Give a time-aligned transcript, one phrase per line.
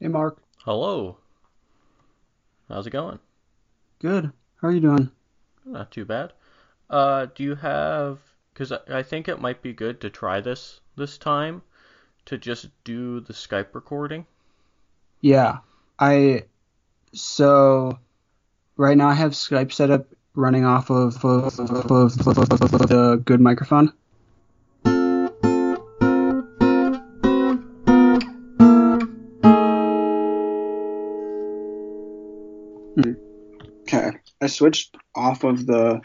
[0.00, 0.42] Hey, Mark.
[0.64, 1.18] Hello.
[2.68, 3.18] How's it going?
[3.98, 4.32] Good.
[4.56, 5.10] How are you doing?
[5.66, 6.32] Not too bad.
[6.88, 8.18] Uh, do you have?
[8.52, 11.62] Because I, think it might be good to try this this time,
[12.26, 14.26] to just do the Skype recording.
[15.20, 15.58] Yeah.
[15.98, 16.44] I
[17.12, 17.98] so
[18.76, 23.22] right now I have Skype set up running off of, of, of, of, of the
[23.24, 23.92] good microphone.
[34.50, 36.00] Switched off of the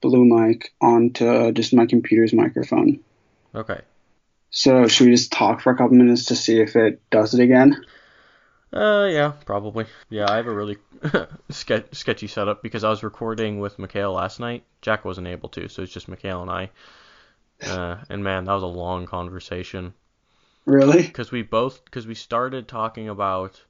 [0.00, 3.00] blue mic onto just my computer's microphone.
[3.54, 3.80] Okay.
[4.50, 7.40] So should we just talk for a couple minutes to see if it does it
[7.40, 7.84] again?
[8.72, 9.86] Uh, yeah, probably.
[10.10, 10.78] Yeah, I have a really
[11.50, 14.64] ske- sketchy setup because I was recording with Mikhail last night.
[14.82, 16.70] Jack wasn't able to, so it's just Mikhail and I.
[17.64, 19.94] Uh, and man, that was a long conversation
[20.66, 21.02] Really?
[21.02, 23.62] because we both because we started talking about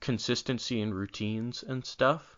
[0.00, 2.37] consistency and routines and stuff.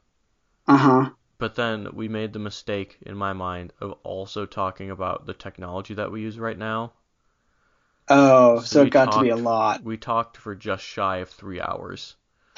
[0.70, 1.10] Uh huh.
[1.38, 5.94] But then we made the mistake, in my mind, of also talking about the technology
[5.94, 6.92] that we use right now.
[8.08, 9.82] Oh, so, So it got to be a lot.
[9.82, 12.14] We talked for just shy of three hours.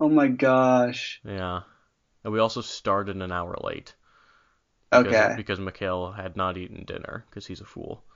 [0.00, 1.20] oh my gosh.
[1.24, 1.62] Yeah.
[2.24, 3.94] And we also started an hour late.
[4.90, 5.34] Because, Okay.
[5.36, 8.02] Because Mikhail had not eaten dinner, because he's a fool.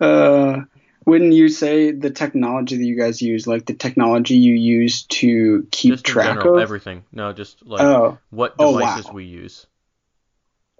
[0.00, 0.60] Uh,
[1.08, 5.66] when you say the technology that you guys use, like the technology you use to
[5.70, 6.60] keep just track general, of?
[6.62, 7.02] everything.
[7.12, 9.12] No, just like Oh, what Oh, devices wow.
[9.12, 9.66] we use.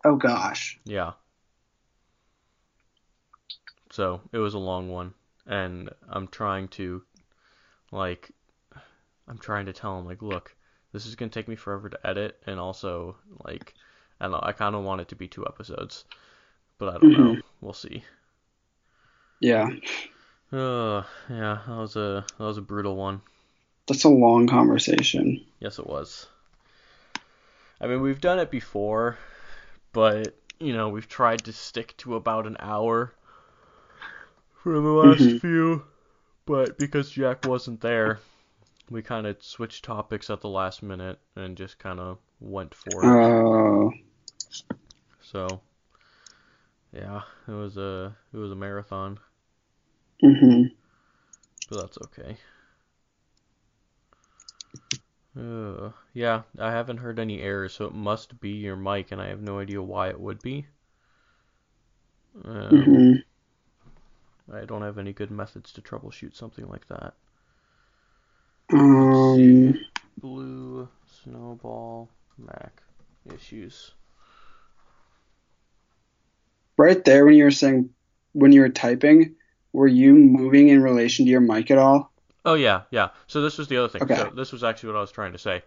[0.05, 0.79] oh gosh.
[0.85, 1.13] Yeah.
[3.91, 5.15] So it was a long one,
[5.47, 7.03] and I'm trying to,
[7.91, 8.31] like,
[9.27, 10.55] I'm trying to tell him like, look,
[10.93, 13.73] this is gonna take me forever to edit, and also like,
[14.21, 16.05] I don't know, I kind of want it to be two episodes,
[16.77, 17.23] but I don't mm-hmm.
[17.23, 17.37] know.
[17.63, 18.05] We'll see.
[19.41, 19.69] Yeah,
[20.53, 23.23] Uh, yeah, that was a that was a brutal one.
[23.89, 25.45] that's a long conversation.
[25.61, 26.27] Yes, it was.
[27.81, 29.19] I mean, we've done it before,
[29.93, 33.15] but you know, we've tried to stick to about an hour
[34.63, 35.41] for the last Mhm.
[35.41, 35.85] few,
[36.47, 38.21] but because Jack wasn't there,
[38.91, 43.09] we kind of switched topics at the last minute and just kind of went for
[43.09, 43.29] it.
[43.53, 43.93] Oh,
[45.21, 45.61] So,
[46.93, 49.19] yeah, it was a it was a marathon,
[50.23, 50.69] hmm
[51.69, 52.39] but that's okay.
[55.35, 59.29] Uh, yeah, I haven't heard any errors, so it must be your mic, and I
[59.29, 60.67] have no idea why it would be.
[62.45, 63.23] Um, hmm
[64.53, 67.15] I don't have any good methods to troubleshoot something like that.
[68.73, 69.75] Um,
[70.21, 72.09] Blue Snowball
[72.39, 72.83] Mac
[73.25, 73.93] issues.
[76.77, 77.91] right there when you were saying
[78.33, 79.35] when you were typing,
[79.79, 82.13] were you moving in relation to your mic at all?
[82.45, 83.11] Oh yeah, yeah.
[83.27, 84.03] So this was the other thing.
[84.03, 84.17] Okay.
[84.17, 85.63] So this was actually what I was trying to say.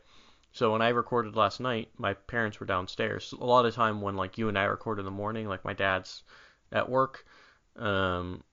[0.52, 3.34] So when I recorded last night, my parents were downstairs.
[3.40, 5.74] A lot of time when like you and I record in the morning, like my
[5.74, 6.24] dad's
[6.72, 7.26] at work,
[7.78, 8.44] um,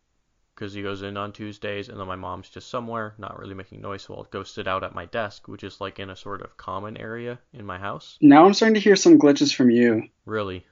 [0.54, 3.80] because he goes in on Tuesdays, and then my mom's just somewhere, not really making
[3.80, 6.42] noise, so I'll go sit out at my desk, which is like in a sort
[6.42, 8.18] of common area in my house.
[8.20, 10.08] Now I'm starting to hear some glitches from you.
[10.24, 10.66] Really.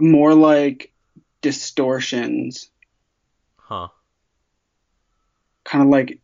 [0.00, 0.92] More like
[1.40, 2.70] distortions,
[3.66, 3.88] Huh.
[5.64, 6.20] kind of like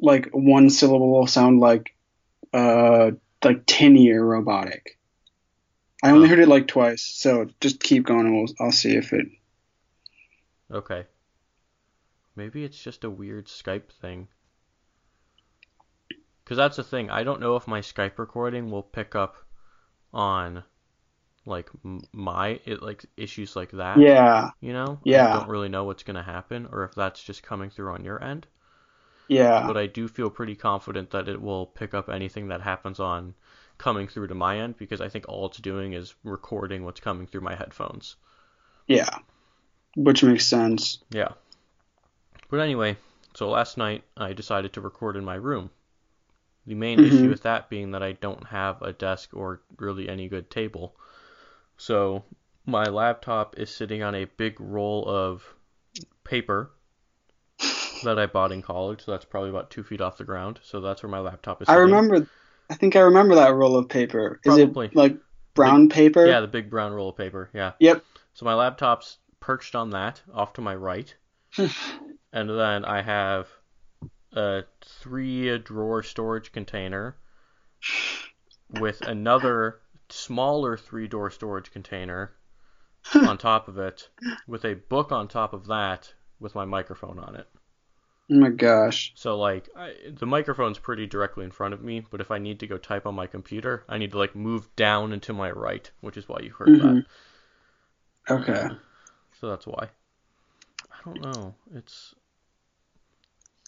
[0.00, 1.94] like one syllable will sound like
[2.54, 3.10] uh
[3.44, 4.98] like tinny or robotic.
[6.02, 9.12] I only heard it like twice, so just keep going and we'll, I'll see if
[9.12, 9.26] it.
[10.70, 11.04] Okay.
[12.34, 14.28] Maybe it's just a weird Skype thing.
[16.42, 17.10] Because that's the thing.
[17.10, 19.36] I don't know if my Skype recording will pick up
[20.12, 20.64] on
[21.46, 21.70] like
[22.12, 23.98] my it like issues like that.
[23.98, 25.00] Yeah, You know.
[25.04, 25.28] Yeah.
[25.28, 28.22] I don't really know what's gonna happen, or if that's just coming through on your
[28.22, 28.46] end.
[29.28, 33.00] yeah, But I do feel pretty confident that it will pick up anything that happens
[33.00, 33.34] on
[33.78, 37.26] coming through to my end because I think all it's doing is recording what's coming
[37.26, 38.16] through my headphones.
[38.86, 39.08] yeah.
[39.96, 40.98] Which makes sense.
[41.10, 41.32] Yeah.
[42.48, 42.98] But anyway,
[43.34, 45.70] so last night I decided to record in my room.
[46.66, 47.06] The main Mhm.
[47.06, 50.96] issue with that being that I don't have a desk or really any good table.
[51.76, 52.24] So
[52.66, 55.54] my laptop is sitting on a big roll of
[56.24, 56.72] paper
[58.04, 59.04] that I bought in college.
[59.04, 60.60] So that's probably about two feet off the ground.
[60.62, 62.26] So that's where my laptop is I remember.
[62.70, 64.40] I think I remember that roll of paper.
[64.44, 64.86] Is Probably.
[64.86, 65.16] it like
[65.54, 66.26] brown paper?
[66.26, 67.50] Yeah, the big brown roll of paper.
[67.52, 67.72] Yeah.
[67.80, 68.04] Yep.
[68.34, 71.14] So my laptop's perched on that off to my right.
[71.58, 71.70] and
[72.32, 73.48] then I have
[74.32, 77.16] a three drawer storage container
[78.80, 79.81] with another
[80.12, 82.32] smaller three door storage container
[83.14, 84.08] on top of it
[84.46, 87.48] with a book on top of that with my microphone on it.
[88.30, 89.12] Oh my gosh.
[89.14, 92.60] So like I, the microphone's pretty directly in front of me, but if I need
[92.60, 95.50] to go type on my computer, I need to like move down and to my
[95.50, 97.04] right, which is why you heard Mhm.
[98.28, 98.34] that.
[98.34, 98.68] Okay.
[99.40, 99.90] So that's why.
[100.90, 101.54] I don't know.
[101.74, 102.14] It's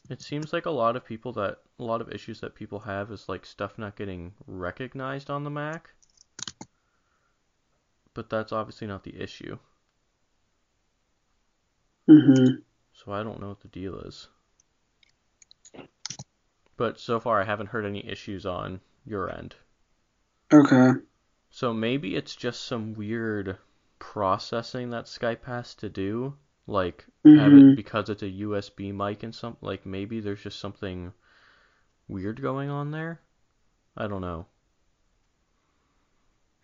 [0.08, 3.10] it seems like a lot of people that a lot of issues that people have
[3.10, 5.92] is like stuff not getting recognized on the Mac.
[8.14, 9.58] But that's obviously not the issue.
[12.08, 12.62] Mhm.
[12.94, 14.28] So I don't know what the deal is.
[16.76, 19.56] But so far I haven't heard any issues on your end.
[20.52, 20.92] Okay.
[21.48, 23.56] So maybe it's just some weird
[23.98, 26.36] processing that Skype has to do,
[26.66, 27.74] like have it Mhm.
[27.74, 31.14] because it's a USB mic and some like maybe there's just something
[32.08, 33.20] weird going on there.
[33.96, 34.46] I don't know.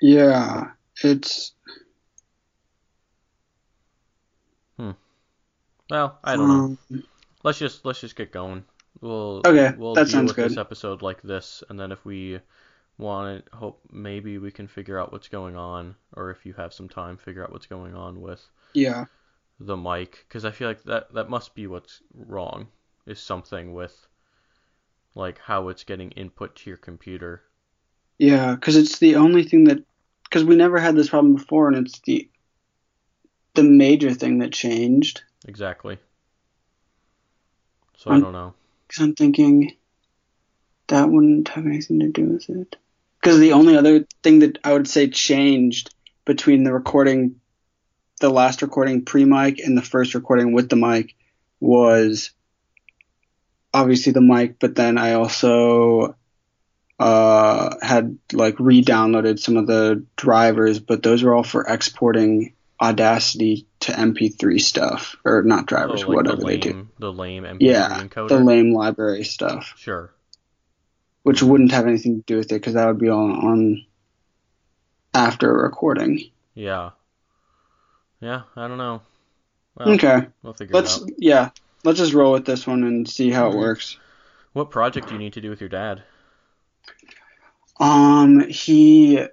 [0.00, 0.73] Yeah.
[1.03, 1.53] It's
[4.81, 4.93] Hmm.
[5.91, 6.79] Well, I don't know.
[6.91, 7.05] um,
[7.43, 8.65] Let's just let's just get going.
[9.01, 12.41] We'll Okay, we'll that deal sounds with this episode like this, and then if we
[12.97, 16.73] want to hope maybe we can figure out what's going on, or if you have
[16.73, 18.43] some time, figure out what's going on with
[18.75, 19.07] yeah.
[19.59, 22.69] the mic, because I feel like that that must be what's wrong.
[23.07, 24.07] Is something with
[25.15, 27.43] like how it's getting input to your computer.
[28.19, 29.83] Yeah, because it's the only thing that
[30.31, 32.29] because we never had this problem before, and it's the
[33.55, 35.23] the major thing that changed.
[35.47, 35.99] Exactly.
[37.97, 38.55] So I Um, don't know.
[38.87, 39.77] Because I'm thinking
[40.87, 42.77] that wouldn't have anything to do with it.
[43.21, 45.94] Because the only other thing that I would say changed
[46.25, 47.41] between the recording,
[48.21, 51.15] the last recording pre mic and the first recording with the mic
[51.59, 52.31] was
[53.75, 56.17] obviously the mic, but then I also
[57.00, 62.52] uh, had like re downloaded some of the drivers, but those were all for exporting
[62.82, 66.88] Audacity to MP3 stuff, or not Oh, drivers, like whatever the they do.
[66.99, 68.29] the lame MP3 Yeah, encoder.
[68.29, 70.11] the lame library stuff, Sure.
[71.23, 73.85] which wouldn't have anything to do with it because that would be on, on
[75.14, 76.20] after recording.
[76.55, 76.91] Yeah.
[78.20, 79.03] Yeah, I don't know.
[79.76, 81.11] Well, Okay, we'll figure let's it out.
[81.19, 81.50] yeah,
[81.85, 83.99] let's just roll with this one and see how it works.
[84.53, 86.03] What project do you need to do with your dad?
[87.81, 89.25] Um, he,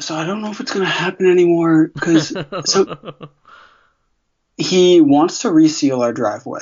[0.00, 2.34] so I don't know if it's gonna happen anymore because
[2.64, 3.28] so-
[4.56, 6.60] he wants to reseal our driveway.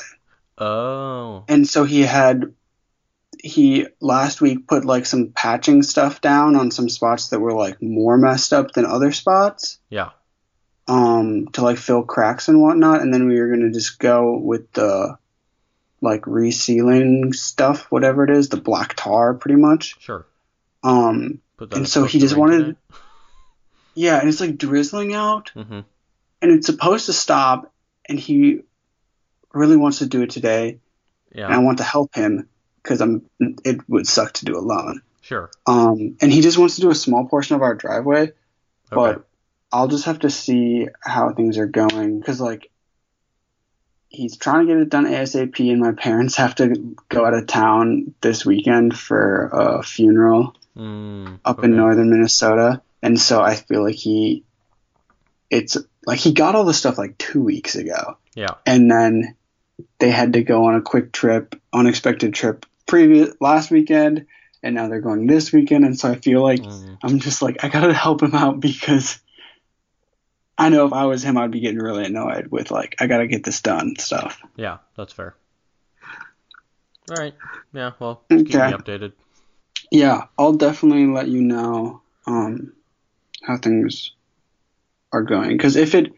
[0.59, 2.55] oh, and so he had
[3.43, 7.81] he last week put like some patching stuff down on some spots that were like
[7.81, 10.11] more messed up than other spots yeah.
[10.89, 14.71] um to like fill cracks and whatnot and then we were gonna just go with
[14.73, 15.17] the
[16.03, 20.27] like resealing stuff whatever it is the black tar pretty much Sure.
[20.83, 21.41] Um
[21.73, 22.77] And so he just wanted-
[23.95, 25.81] yeah and it's like drizzling out Mm-hmm.
[26.43, 27.73] and it's supposed to stop
[28.09, 28.61] and he
[29.53, 30.79] really wants to do it today
[31.47, 32.49] and I want to help him
[32.83, 35.03] because I'm it would suck to do alone.
[35.23, 35.51] Sure.
[35.67, 38.33] Um, and he just wants to do a small portion of our driveway, Okay.
[38.91, 39.27] but
[39.71, 42.71] I'll just have to see how things are going because like
[44.09, 47.47] he's trying to get it done ASAP, and my parents have to go out of
[47.47, 51.67] town this weekend for a funeral Mm, up okay.
[51.69, 54.45] in northern Minnesota, and so I feel like he
[55.51, 58.55] it's like he got all the stuff like two weeks ago Yeah.
[58.65, 59.37] and then
[59.99, 64.27] they had to go on a quick trip, unexpected trip previous last weekend,
[64.63, 67.63] and now they're going this weekend, and so I feel like Mm, I'm just like
[67.63, 69.21] I gotta help him out because
[70.57, 73.27] I know if I was him, I'd be getting really annoyed with like I gotta
[73.27, 74.41] get this done stuff.
[74.57, 75.35] yeah, that's fair.
[77.11, 77.35] All right.
[77.73, 77.93] Yeah.
[77.99, 79.13] Well, just keep me updated.
[79.91, 82.73] Yeah, I'll definitely let you know um,
[83.43, 84.13] how things
[85.13, 86.13] are going because if it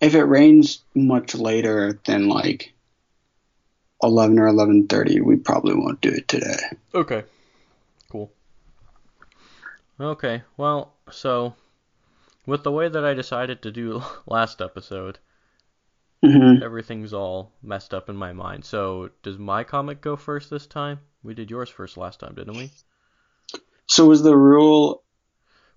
[0.00, 2.72] if it rains much later than like
[4.02, 6.56] eleven or eleven thirty, we probably won't do it today.
[6.94, 7.24] Okay.
[8.08, 8.30] Cool.
[10.00, 10.42] Okay.
[10.56, 11.54] Well, so
[12.46, 15.18] with the way that I decided to do last episode,
[16.24, 18.64] hmm everything's all messed up in my mind.
[18.64, 21.00] So does my comic go first this time?
[21.22, 22.70] We did yours first last time, didn't we?
[23.88, 25.02] So was the rule?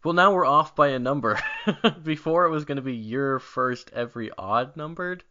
[0.03, 1.39] Well, now we're off by a number.
[2.03, 5.24] Before it was going to be your first every odd numbered,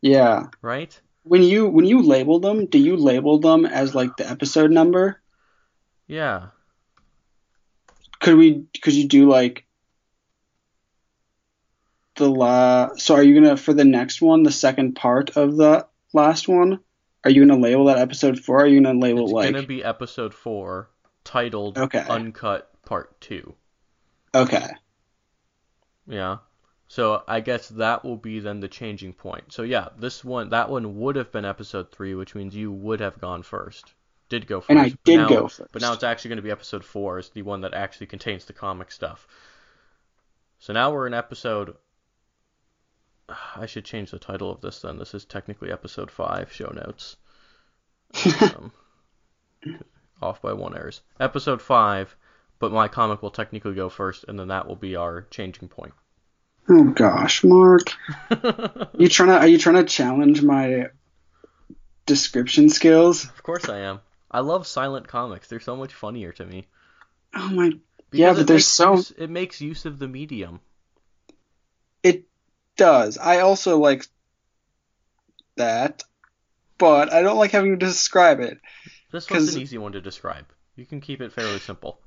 [0.00, 0.44] Yeah.
[0.62, 0.98] right?
[1.22, 5.22] When you when you label them, do you label them as like the episode number?
[6.06, 6.48] Yeah.
[8.20, 8.66] Could we?
[8.82, 9.64] Could you do like
[12.16, 12.90] the la?
[12.96, 16.80] So are you gonna for the next one, the second part of the last one?
[17.24, 18.58] Are you gonna label that episode four?
[18.58, 19.44] Or are you gonna label It's like?
[19.46, 20.90] It's going to be episode 4
[21.24, 22.04] titled Okay.
[22.08, 23.54] Uncut Part 2.
[24.34, 24.68] Okay.
[26.06, 26.38] Yeah.
[26.86, 29.52] So I guess that will be then the changing point.
[29.52, 33.00] So yeah, this one that one would have been episode three, which means you would
[33.00, 33.94] have gone first.
[34.28, 34.70] Did go first.
[34.70, 35.72] And I did now- go first.
[35.72, 38.44] But now it's actually going to be episode four, is the one that actually contains
[38.44, 39.26] the comic stuff.
[40.58, 41.76] So now we're in episode.
[43.56, 44.98] I should change the title of this then.
[44.98, 46.52] This is technically episode five.
[46.52, 47.16] Show notes.
[48.54, 48.70] Um,
[50.22, 51.00] off by one errors.
[51.18, 52.14] Episode five,
[52.58, 55.94] but my comic will technically go first, and then that will be our changing point.
[56.68, 57.92] Oh gosh, Mark.
[58.98, 60.90] You trying to are you trying to challenge my
[62.06, 63.24] description skills?
[63.24, 64.00] Of course I am.
[64.30, 65.48] I love silent comics.
[65.48, 66.66] They're so much funnier to me.
[67.34, 67.80] Oh my Because
[68.12, 70.60] Yeah, but they're so- use, it makes use of the medium.
[72.76, 73.18] Does.
[73.18, 74.06] I also like
[75.56, 76.02] that,
[76.78, 78.58] but I don't like having to describe it.
[79.12, 80.46] This one's an easy one to describe.
[80.76, 82.00] You can keep it fairly simple.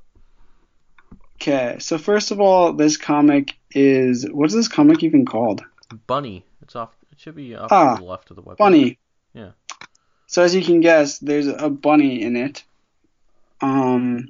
[1.35, 5.63] Okay, so first of all, this comic is what's this comic even called?
[6.07, 6.43] Bunny.
[6.61, 6.89] It's off.
[7.11, 8.57] It should be off Ah, to the left of the web.
[8.57, 8.97] Bunny.
[9.33, 9.51] Yeah.
[10.25, 12.63] So as you can guess, there's a bunny in it.
[13.61, 14.29] Um,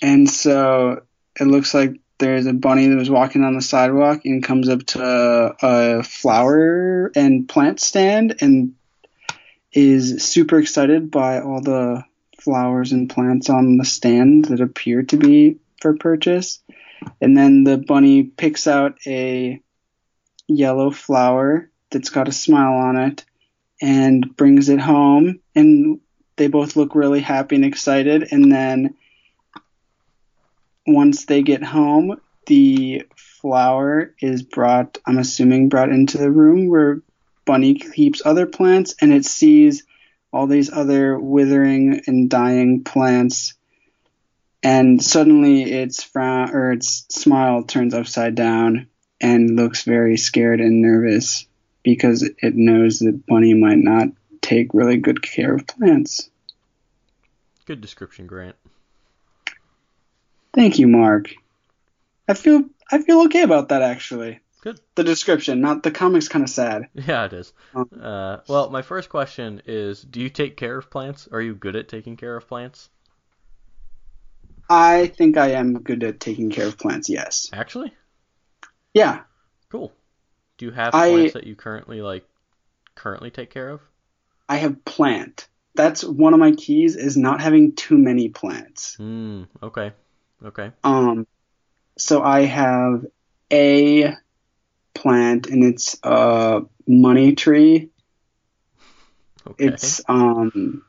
[0.00, 1.02] and so
[1.38, 4.84] it looks like there's a bunny that was walking on the sidewalk and comes up
[4.86, 8.74] to a flower and plant stand and
[9.72, 12.04] is super excited by all the
[12.40, 16.60] flowers and plants on the stand that appear to be for purchase.
[17.20, 19.60] And then the bunny picks out a
[20.48, 23.24] yellow flower that's got a smile on it
[23.80, 26.00] and brings it home and
[26.36, 28.94] they both look really happy and excited and then
[30.88, 37.02] once they get home the flower is brought i'm assuming brought into the room where
[37.44, 39.84] bunny keeps other plants and it sees
[40.32, 43.54] all these other withering and dying plants
[44.62, 48.88] and suddenly its frown or its smile turns upside down
[49.20, 51.46] and looks very scared and nervous
[51.82, 54.08] because it knows that bunny might not
[54.40, 56.28] take really good care of plants.
[57.66, 58.56] Good description, Grant.
[60.54, 61.30] Thank you, Mark.
[62.28, 64.40] I feel I feel okay about that actually.
[64.60, 64.80] Good.
[64.96, 66.88] The description, not the comic's kind of sad.
[66.94, 67.52] Yeah, it is.
[67.74, 71.28] Um, Uh, well, my first question is: Do you take care of plants?
[71.30, 72.90] Are you good at taking care of plants?
[74.68, 77.08] I think I am good at taking care of plants.
[77.08, 77.48] Yes.
[77.52, 77.94] Actually,
[78.92, 79.20] Yeah.
[79.70, 79.92] cool.
[80.58, 82.26] Do you have I- plants that you currently like
[82.94, 83.80] currently take care of?
[84.48, 85.46] I have plant.
[85.74, 88.96] That's one of my keys is not having too many plants.
[88.96, 89.44] Hmm.
[89.62, 89.92] Okay.
[90.44, 90.70] Okay.
[90.84, 91.26] Um,
[91.96, 93.06] so I have
[93.52, 94.14] a
[94.94, 97.90] plant and it's a money tree.
[99.46, 99.66] Okay.
[99.66, 100.82] It's um,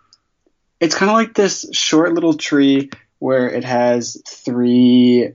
[0.79, 2.89] it's kind of like this short little tree
[3.19, 5.33] where it has three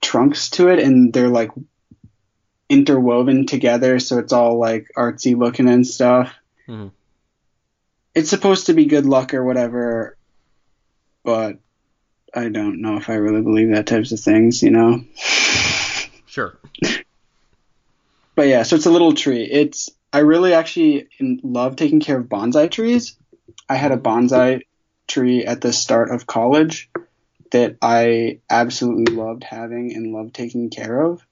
[0.00, 1.50] trunks to it, and they're like
[2.68, 6.32] interwoven together, so it's all like artsy looking and stuff.
[6.68, 6.88] Mm-hmm.
[8.14, 10.16] It's supposed to be good luck or whatever,
[11.24, 11.58] but
[12.34, 15.04] I don't know if I really believe that types of things, you know.
[16.26, 16.56] Sure.
[18.34, 19.44] But yeah, so it's a little tree.
[19.44, 23.16] It's I really actually love taking care of bonsai trees.
[23.68, 24.62] I had a bonsai
[25.06, 26.90] tree at the start of college
[27.50, 31.24] that I absolutely loved having and loved taking care of.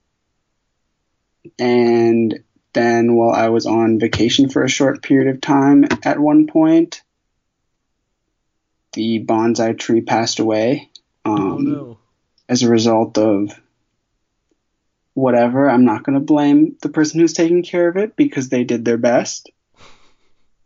[1.59, 6.47] And then while I was on vacation for a short period of time at one
[6.47, 7.03] point,
[8.99, 10.91] the bonsai tree passed away.
[11.25, 11.99] Um, oh no.
[12.49, 13.53] as a result of
[15.15, 15.71] whatever.
[15.71, 18.85] I'm not going to blame the person who's taking care of it because they did
[18.85, 19.51] their best.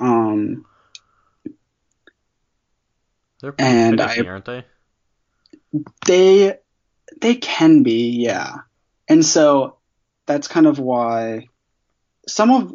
[0.00, 0.64] Um,
[3.42, 4.64] They're pretty and finicky, I- aren't they?
[6.06, 6.56] they
[7.20, 8.60] they can be, yeah.
[9.08, 9.76] And so
[10.24, 11.48] that's kind of why
[12.26, 12.74] some of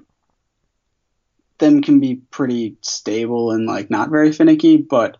[1.57, 5.17] them can be pretty stable and like not very finicky, but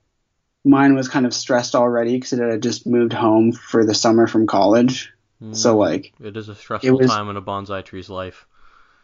[0.67, 4.27] mine was kind of stressed already because it had just moved home for the summer
[4.27, 5.11] from college.
[5.39, 5.53] Hmm.
[5.53, 8.45] So like it is a stressful was- time in a bonsai tree's life.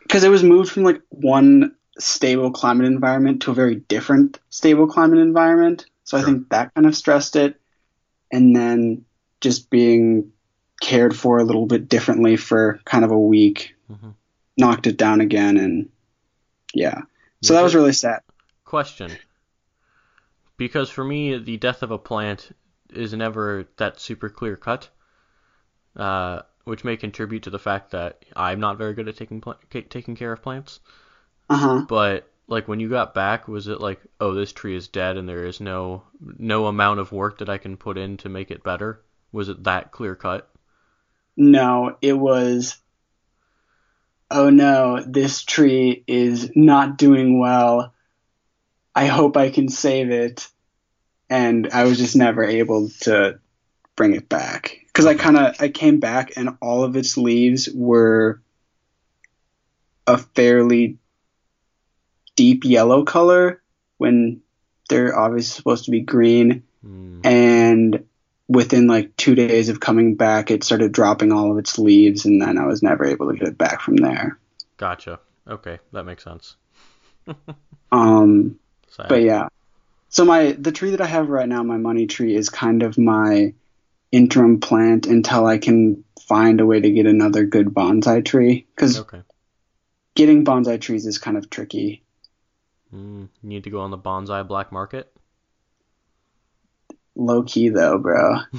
[0.01, 4.87] because it was moved from like one stable climate environment to a very different stable
[4.87, 5.85] climate environment.
[6.05, 7.59] So I think that kind of stressed it.
[8.31, 9.05] And then
[9.41, 10.31] just being
[10.81, 14.15] cared for a little bit differently for kind of a week Mhm.
[14.57, 15.57] knocked it down again.
[15.57, 15.89] And
[16.73, 17.01] yeah,
[17.43, 18.21] so that was really sad.
[18.65, 19.11] Question.
[20.63, 22.55] Because for me, the death of a plant
[22.89, 24.87] is never that super clear cut,
[25.97, 29.57] uh, which may contribute to the fact that I'm not very good at taking pla-
[29.69, 30.79] taking care of plants.
[31.49, 31.85] Uh huh.
[31.89, 35.27] But like when you got back, was it like, oh, this tree is dead and
[35.27, 38.63] there is no no amount of work that I can put in to make it
[38.63, 39.01] better?
[39.33, 40.49] Was it that clear cut?
[41.35, 42.77] No, it was.
[44.31, 47.93] Oh no, this tree is not doing well.
[48.95, 50.47] I hope I can save it.
[51.29, 53.39] And I was just never able to
[53.95, 57.69] bring it back because I kind of I came back and all of its leaves
[57.73, 58.41] were
[60.07, 60.97] a fairly
[62.35, 63.61] deep yellow color
[63.97, 64.41] when
[64.89, 67.25] they're obviously supposed to be green Mm.
[67.25, 68.03] and
[68.49, 72.41] within like two days of coming back it started dropping all of its leaves and
[72.41, 74.37] then i was never able to get it back from there
[74.75, 75.21] Gotcha.
[75.47, 76.57] Okay, that makes sense.
[77.93, 79.07] um Sad.
[79.07, 79.47] but yeah
[80.13, 82.97] so my the tree that i have right now my money tree is kind of
[82.97, 83.53] my
[84.11, 88.97] interim plant until i can find a way to get another good bonsai tree because
[88.99, 89.21] Okay.
[90.15, 91.99] getting bonsai trees is kind of tricky
[92.93, 95.11] Mm, you need to go on the bonsai black market.
[97.15, 98.35] low key though bro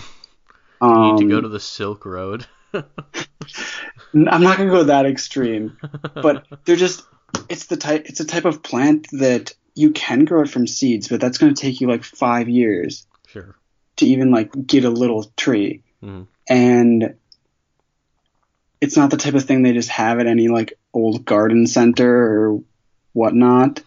[0.83, 2.47] You um, need to go to the Silk Road.
[2.75, 5.77] i'm not gonna go that extreme
[6.21, 7.07] but they're just
[7.49, 11.09] it's the type it's a type of plant that you can grow it from seeds
[11.09, 13.57] but that's going to take you like five years sure.
[13.97, 16.27] to even like get a little tree Mhm.
[16.49, 17.15] and
[18.81, 22.09] it's not the type of thing they just have at any like old garden center
[22.53, 22.63] or
[23.13, 23.83] whatnot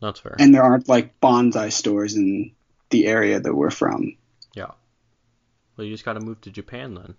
[0.00, 0.36] That's fair.
[0.38, 2.52] and there aren't like bonsai stores in
[2.90, 4.16] the area that we're from
[4.54, 4.70] yeah.
[5.76, 7.14] Well, you just got to move to Japan then.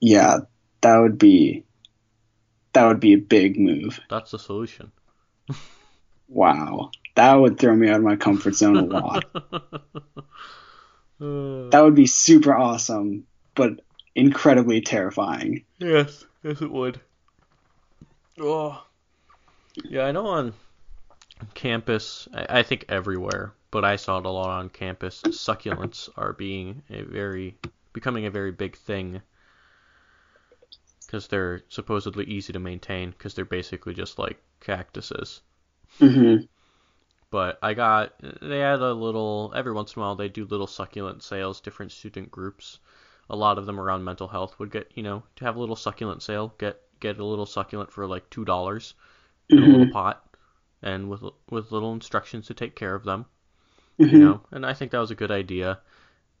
[0.00, 0.38] yeah
[0.82, 1.64] that would be
[2.72, 4.92] that would be a big move That's the solution.
[6.28, 9.24] Wow that would throw me out of my comfort zone a lot
[11.18, 13.80] That would be super awesome, but
[14.14, 15.64] incredibly terrifying.
[15.78, 17.00] yes, yes, it would.
[18.38, 18.84] Oh,
[19.84, 20.04] yeah.
[20.04, 20.52] I know on
[21.54, 25.22] campus, I, I think everywhere, but I saw it a lot on campus.
[25.22, 27.56] Succulents are being a very,
[27.94, 29.22] becoming a very big thing
[31.06, 35.40] because they're supposedly easy to maintain because they're basically just like cactuses.
[36.00, 36.46] Hmm
[37.30, 40.66] But I got they had a little every once in a while they do little
[40.66, 42.80] succulent sales, different student groups.
[43.30, 45.76] A lot of them around mental health would get you know to have a little
[45.76, 48.94] succulent sale, get get a little succulent for like two dollars
[49.54, 50.36] in a little pot,
[50.82, 53.26] and with with little instructions to take care of them.
[53.98, 55.80] hmm You know, and I think that was a good idea.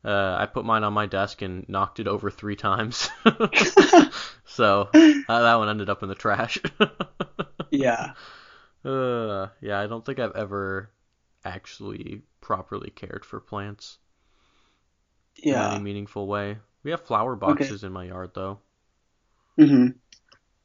[0.04, 3.10] Uh, I put mine on my desk and knocked it over three times,
[4.46, 4.90] so
[5.28, 6.58] uh, that one ended up in the trash.
[7.70, 8.12] yeah.
[8.86, 10.90] Uh, yeah, I don't think I've ever
[11.44, 13.98] actually properly cared for plants
[15.36, 15.54] Yeah.
[15.54, 15.72] in Yeah.
[15.72, 16.58] any meaningful way.
[16.82, 18.60] We have flower boxes in my yard though,
[19.58, 19.88] hmm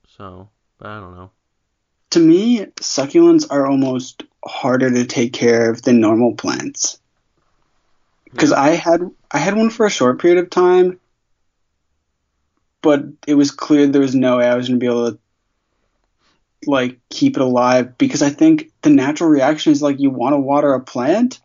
[0.08, 1.32] so but I don't know.
[2.12, 7.00] To me, succulents are almost harder to take care of than normal plants.
[8.26, 11.00] Because I had I had one for a short period of time,
[12.82, 15.20] but it was clear there was no way I was going to be able to
[16.66, 20.40] like keep it alive because I think the natural reaction is like you want to
[20.40, 21.40] water a plant,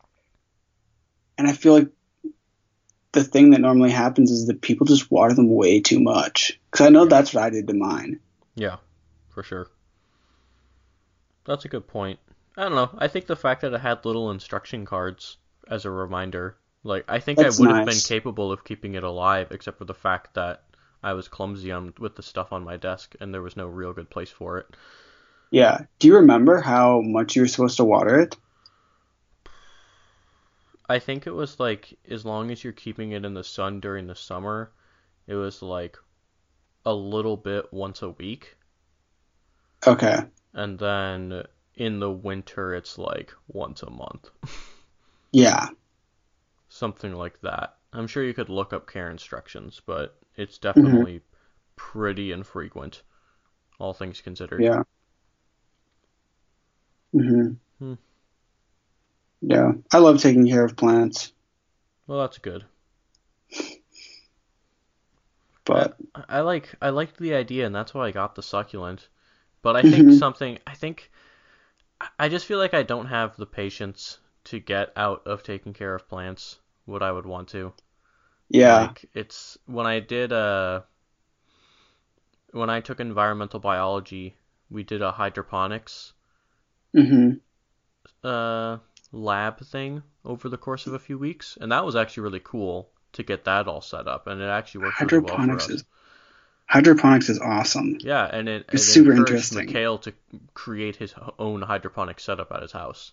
[1.38, 1.88] and I feel like
[3.12, 6.60] the thing that normally happens is that people just water them way too much.
[6.70, 8.20] Because I know that's what I did to mine.
[8.54, 8.76] Yeah,
[9.30, 9.70] for sure.
[11.46, 12.18] That's a good point.
[12.56, 12.90] I don't know.
[12.98, 17.20] I think the fact that I had little instruction cards as a reminder, like I
[17.20, 20.34] think That's I would have been capable of keeping it alive, except for the fact
[20.34, 20.62] that
[21.02, 23.92] I was clumsy on with the stuff on my desk, and there was no real
[23.92, 24.66] good place for it.
[25.50, 25.82] Yeah.
[25.98, 28.36] Do you remember how much you were supposed to water it?
[30.88, 34.06] I think it was like as long as you're keeping it in the sun during
[34.06, 34.72] the summer,
[35.26, 35.96] it was like
[36.84, 38.56] a little bit once a week,
[39.84, 40.18] Okay.
[40.52, 41.42] and then
[41.74, 44.30] in the winter it's like once a month.
[45.32, 45.68] Yeah.
[46.70, 47.76] Something like that.
[47.92, 50.80] I'm sure you could look up care instructions, but it's mm-hmm.
[50.80, 51.20] definitely
[51.76, 53.02] pretty infrequent,
[53.78, 54.62] all things considered.
[54.62, 54.84] Yeah.
[57.12, 57.58] Mhm.
[57.78, 57.94] Hmm.
[59.40, 59.72] Yeah.
[59.92, 61.32] I love taking care of plants,
[62.08, 62.64] Well, that's good.
[65.64, 69.08] but I, I like I liked the idea, and that's why I got the succulent.
[69.62, 70.12] But I think Mhm.
[70.12, 71.10] something I think
[72.00, 75.74] I- I just feel like I don't have the patience to get out of taking
[75.74, 77.74] care of plants what I would want to.
[78.48, 78.76] yeah.
[78.80, 80.82] Like it's when I did uh
[82.50, 84.36] when I took environmental biology,
[84.68, 86.12] we did a hydroponics
[86.96, 87.40] Mhm.
[88.24, 88.78] uh
[89.12, 92.90] lab thing over the course of a few weeks, and that was actually really cool
[93.12, 95.70] to get that all set up, and it actually worked really well for Hydroponics us.
[95.70, 95.84] is
[96.66, 97.98] hydroponics is awesome.
[98.00, 99.66] Yeah, and it, It's it super interesting.
[99.66, 100.12] Mikhail to
[100.54, 103.12] create his own hydroponic setup at his house.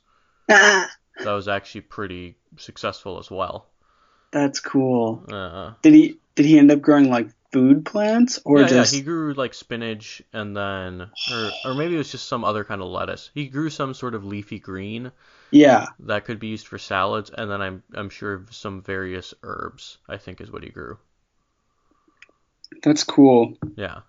[0.50, 3.68] Ah, That was actually pretty successful as well.
[4.32, 5.24] that's cool.
[5.32, 8.98] Uh, Did he did he end up growing like food plants or yeah, just yeah,
[8.98, 12.82] he grew like spinach and then or or maybe it was just some other kind
[12.82, 13.30] of lettuce.
[13.36, 15.12] He grew some sort of leafy green
[15.52, 20.00] yeah that could be used for salads and then I'm I'm sure some various herbs,
[20.10, 20.98] I think is what he grew.
[22.82, 24.00] that's cool Yeah.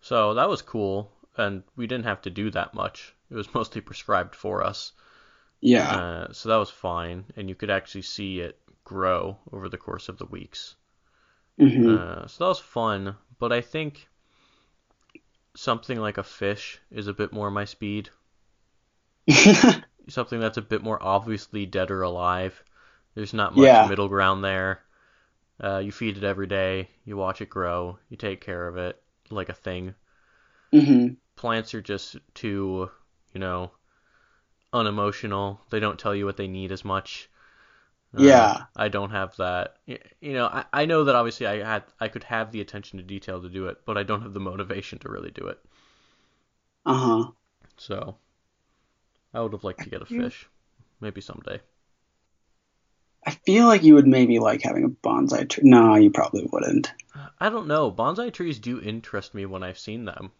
[0.00, 3.14] So that was cool and we didn't have to do that much.
[3.30, 4.92] It was mostly prescribed for us.
[5.60, 9.78] yeah Uh, so that was fine and you could actually see it grow over the
[9.78, 10.74] course of the weeks.
[11.58, 14.08] Hmm Uh, so that was fun, but I think
[15.56, 18.10] something like a fish is a bit more my speed.
[20.08, 22.64] Something that's a bit more obviously dead or alive.
[23.14, 23.84] There's not much Yeah.
[23.84, 24.82] middle ground there.
[25.62, 29.02] Uh, you feed it every day, you watch it grow, you take care of it
[29.30, 29.94] like a thing.
[30.72, 32.90] hmm Plants are just too,
[33.32, 33.70] you know,
[34.72, 35.60] unemotional.
[35.70, 37.28] They don't tell you what they need as much.
[38.16, 38.64] Uh, Yeah.
[38.74, 39.76] I don't have that.
[39.86, 43.04] You know, I, I know that obviously I had I could have the attention to
[43.04, 45.58] detail to do it, but I don't have the motivation to really do it.
[46.84, 47.30] uh-huh
[47.76, 48.16] So
[49.34, 50.48] I would have liked to get a fish,
[51.00, 51.60] maybe someday.
[53.24, 55.68] I feel like you would maybe like having a bonsai tree.
[55.68, 56.92] No, you probably wouldn't.
[57.40, 57.90] I don't know.
[57.90, 60.30] Bonsai trees do interest me when I've seen them,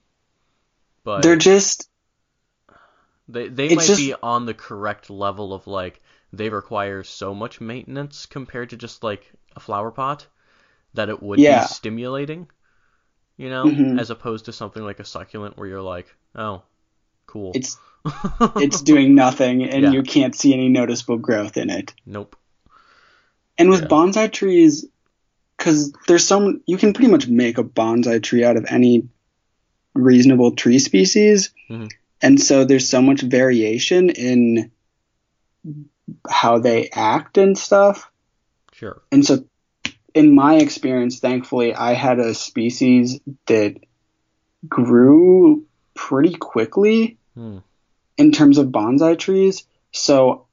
[1.03, 1.91] but They're just
[3.29, 6.01] they they might just- be on the correct level of like
[6.33, 10.27] they require so much maintenance compared to just like a flower pot
[10.95, 11.61] that it would Yeah.
[11.63, 12.49] be stimulating,
[13.37, 13.99] you know, Mhm.
[14.01, 16.63] as opposed to something like a succulent where you're like, oh,
[17.27, 17.53] cool.
[17.55, 17.79] it's
[18.57, 19.91] it's doing nothing and Yeah.
[19.93, 21.93] you can't see any noticeable growth in it.
[22.07, 22.37] nope.
[23.59, 23.89] And with Yeah.
[23.89, 24.85] bonsai trees,
[25.57, 29.09] because there's some, you can pretty much make a bonsai tree out of any
[29.95, 31.51] reasonable tree species.
[31.71, 31.91] Mhm.
[32.21, 34.71] And so there's so much variation in
[36.29, 38.11] how they act and stuff.
[38.73, 39.03] Sure.
[39.11, 39.45] And so,
[40.15, 43.77] in my experience, thankfully, I had a species that
[44.69, 47.59] grew pretty quickly Hmm.
[48.17, 49.65] in terms of bonsai trees.
[49.93, 50.47] So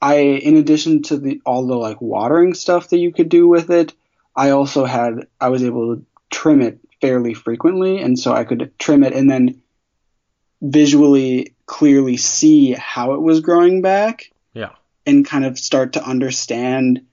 [0.00, 3.70] I, in addition to the all the like watering stuff that you could do with
[3.70, 3.94] it,
[4.34, 8.72] I also had I was able to trim it fairly frequently, and so I could
[8.78, 9.60] trim it and then
[10.60, 14.30] visually clearly see how it was growing back.
[15.06, 17.06] And kind of start to understand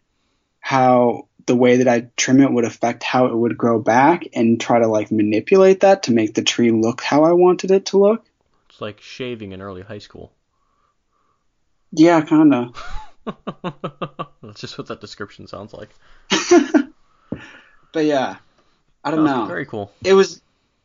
[0.59, 4.59] how the way that I trim it would affect how it would grow back and
[4.61, 7.97] try to like manipulate that to make the tree look how I wanted it to
[7.97, 8.25] look.
[8.69, 10.31] It's like shaving in early high school.
[11.91, 12.75] Yeah, kind of.
[14.43, 15.89] That's just what that description sounds like.
[17.91, 18.37] But yeah,
[19.03, 19.45] I don't Oh, know.
[19.45, 19.91] Very cool.
[20.03, 20.41] It was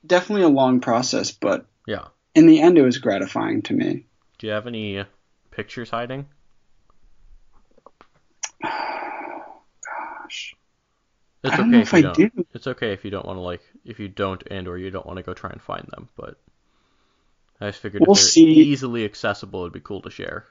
[0.06, 2.06] definitely a long process, but Yeah.
[2.34, 4.06] in the end, it was gratifying to me.
[4.38, 5.04] Do you have any
[5.50, 6.26] pictures hiding?
[8.64, 10.54] Gosh,
[11.44, 12.14] It's I don't okay know if, if I don't.
[12.14, 12.30] do.
[12.54, 15.06] It's okay if you don't want to like if you don't and or you don't
[15.06, 16.38] want to go try and find them, but
[17.60, 18.62] I just figured We'll if they're see.
[18.62, 20.46] easily accessible it'd be cool to share.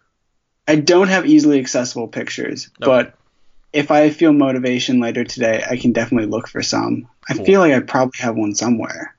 [0.67, 2.85] I don't have easily accessible pictures, Okay.
[2.85, 3.15] but
[3.73, 7.07] if I feel motivation later today, I can definitely look for some.
[7.27, 7.45] I Cool.
[7.45, 9.15] feel like I probably have one somewhere.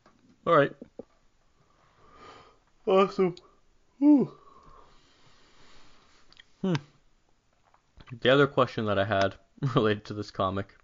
[0.46, 0.72] All right.
[2.87, 3.35] Awesome.
[4.00, 4.24] Hmm.
[8.20, 9.35] The other question that I had
[9.74, 10.77] related to this comic,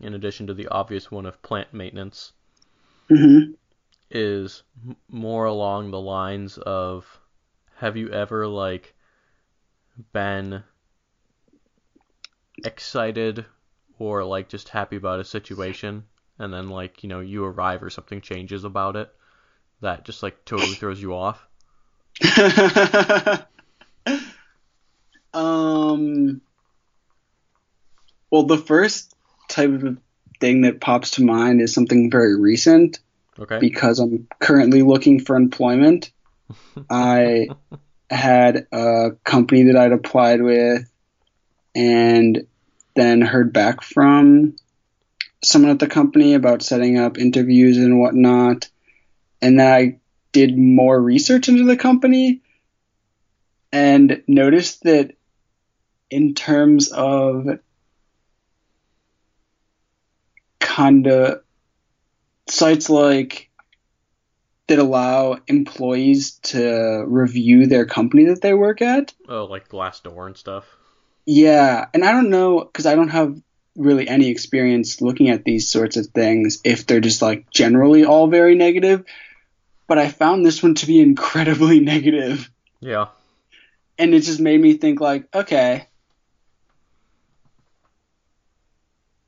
[0.00, 2.32] in addition to the obvious one of plant maintenance,
[3.08, 3.52] hmm
[4.10, 4.64] is
[5.08, 7.20] more along the lines of
[7.76, 8.94] have you ever like
[10.12, 10.64] been
[12.64, 13.46] excited
[13.98, 16.04] or like just happy about a situation
[16.38, 19.14] and then like you know you arrive or something changes about it
[19.80, 21.46] that just like totally throws you off
[25.32, 26.40] um.
[28.30, 29.14] Well, the first
[29.48, 29.98] type of
[30.40, 33.00] thing that pops to mind is something very recent
[33.38, 36.10] okay because I'm currently looking for employment.
[36.90, 37.48] I
[38.10, 40.90] had a company that I'd applied with
[41.74, 42.46] and
[42.94, 44.56] then heard back from
[45.42, 48.68] someone at the company about setting up interviews and whatnot.
[49.40, 49.98] And then I
[50.32, 52.42] did more research into the company
[53.72, 55.12] and noticed that
[56.10, 57.46] in terms of
[60.80, 61.42] kind of
[62.48, 63.50] sites like
[64.66, 69.12] that allow employees to review their company that they work at.
[69.28, 70.64] oh like Glassdoor and stuff
[71.26, 73.38] Yeah, and I don't know because I don't have
[73.76, 78.28] really any experience looking at these sorts of things if they're just like generally all
[78.28, 79.04] very negative.
[79.86, 83.08] But I found this one to be incredibly negative, yeah
[83.98, 85.86] and it just made me think like, okay,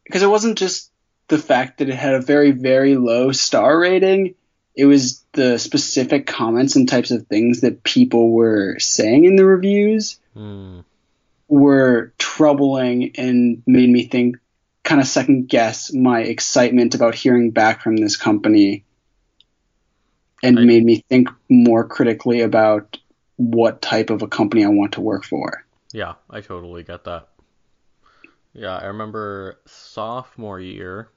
[0.04, 0.91] because it wasn't just
[1.32, 4.34] the fact that it had a very very low star rating.
[4.74, 9.46] It was the specific comments and types of things that people were saying in the
[9.46, 10.80] reviews Hmm.
[11.48, 14.36] were troubling and made me think,
[14.82, 18.84] kind of second guess my excitement about hearing back from this company,
[20.42, 22.98] and made me think more critically about
[23.36, 25.64] what type of a company I want to work for.
[25.92, 27.28] Yeah, I totally get that.
[28.54, 31.08] Yeah, I remember sophomore year,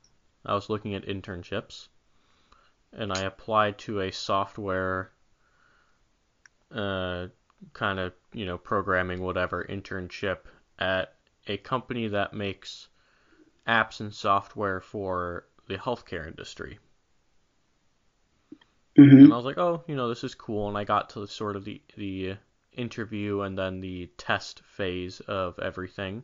[0.48, 1.88] I was looking at internships,
[2.94, 5.12] and I applied to a software,
[6.72, 7.28] uh,
[7.74, 10.40] kind of, you know, programming, whatever, internship
[10.80, 11.16] at
[11.48, 12.88] a company that makes
[13.68, 16.80] apps and software for the healthcare industry.
[18.98, 20.68] hmm And I was like, oh, you know, this is cool.
[20.70, 22.38] And I got to the, sort of the the
[22.72, 26.24] interview and then the test phase of everything.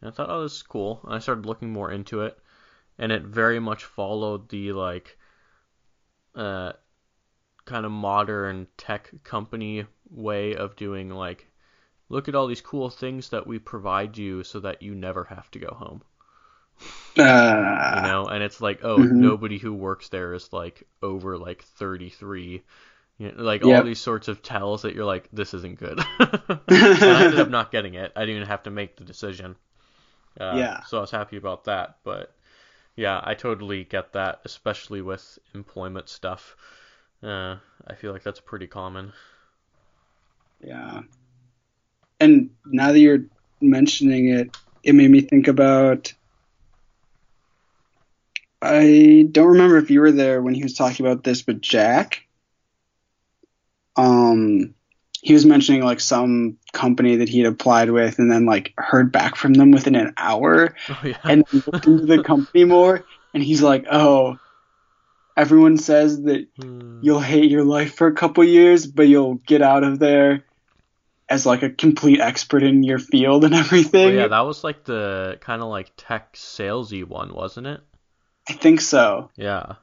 [0.00, 1.00] And I thought, oh, this is cool.
[1.04, 2.38] And I started looking more into it,
[2.98, 5.18] and it very much followed the like,
[6.34, 6.72] uh,
[7.66, 11.48] kind of modern tech company way of doing like,
[12.10, 15.50] look at all these cool things that we provide you so that you never have
[15.52, 16.02] to go home
[17.18, 17.24] Uh,
[17.88, 19.10] you know and it's like oh Mhm.
[19.10, 22.62] nobody who works there is like over like 33
[23.18, 23.64] you know, like Yep.
[23.64, 25.98] all these sorts of tells that you're like this isn't good
[26.68, 29.56] and i ended up not getting it i didn't even have to make the decision
[30.40, 30.82] uh, Yeah.
[30.82, 32.34] so i was happy about that but
[32.98, 36.56] yeah i totally get that especially with employment stuff
[37.22, 37.56] uh,
[37.86, 39.12] i feel like that's pretty common
[40.60, 41.02] Yeah.
[42.20, 43.24] And now that you're
[43.60, 46.12] mentioning it, it made me think about.
[48.60, 52.26] I don't remember if you were there when he was talking about this, but Jack,
[53.96, 54.74] um,
[55.20, 59.10] he was mentioning like some company that he had applied with and then like heard
[59.12, 63.04] back from them within an hour oh yeah and looked into the company more
[63.34, 64.38] and he's like, oh,
[65.36, 67.00] everyone says that Hmm.
[67.02, 70.44] you'll hate your life for a couple years, but you'll get out of there
[71.28, 74.14] as like a complete expert in your field and Oh, everything.
[74.14, 77.80] yeah that was like the kind of like tech salesy one wasn't it
[78.48, 79.30] I think so.
[79.36, 79.74] Yeah.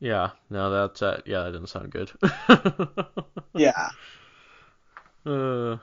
[0.00, 2.10] Yeah, no, that's uh, yeah, that doesn't sound good.
[3.54, 3.90] Yeah.
[5.26, 5.76] uh,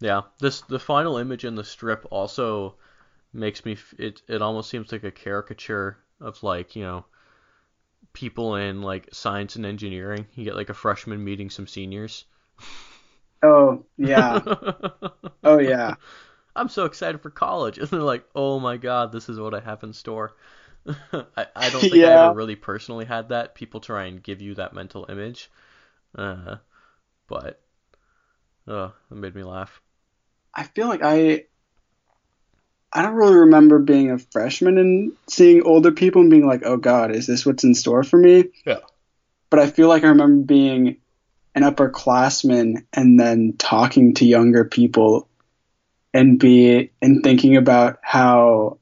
[0.00, 2.76] yeah, this the final image in the strip also
[3.32, 7.06] makes me it it almost seems like a caricature of like, you know,
[8.12, 10.26] people in like science and engineering.
[10.34, 12.24] You get like a freshman meeting some seniors.
[13.42, 14.40] Oh, yeah.
[15.42, 15.94] Oh, yeah.
[16.54, 17.78] I'm so excited for college.
[17.80, 20.36] And they're like, oh my god, this is what I have in store.
[21.36, 23.54] I, I don't think I ever really personally had that.
[23.54, 25.50] People try and give you that mental image.
[26.14, 26.56] Uh,
[27.28, 27.60] but,
[28.66, 29.80] oh, it made me laugh.
[30.54, 31.44] I feel like I
[32.92, 36.76] I don't really remember being a freshman and seeing older people and being like, "Oh
[36.76, 38.78] God, is this what's in store for me?" Yeah.
[39.48, 40.96] But I feel like I remember being
[41.54, 45.28] an upperclassman and then talking to younger people
[46.12, 48.79] and be and thinking about how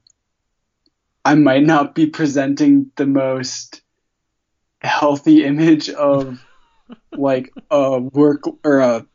[1.28, 3.82] I might not be presenting the most
[4.80, 6.38] healthy image of
[7.12, 9.06] like a work or a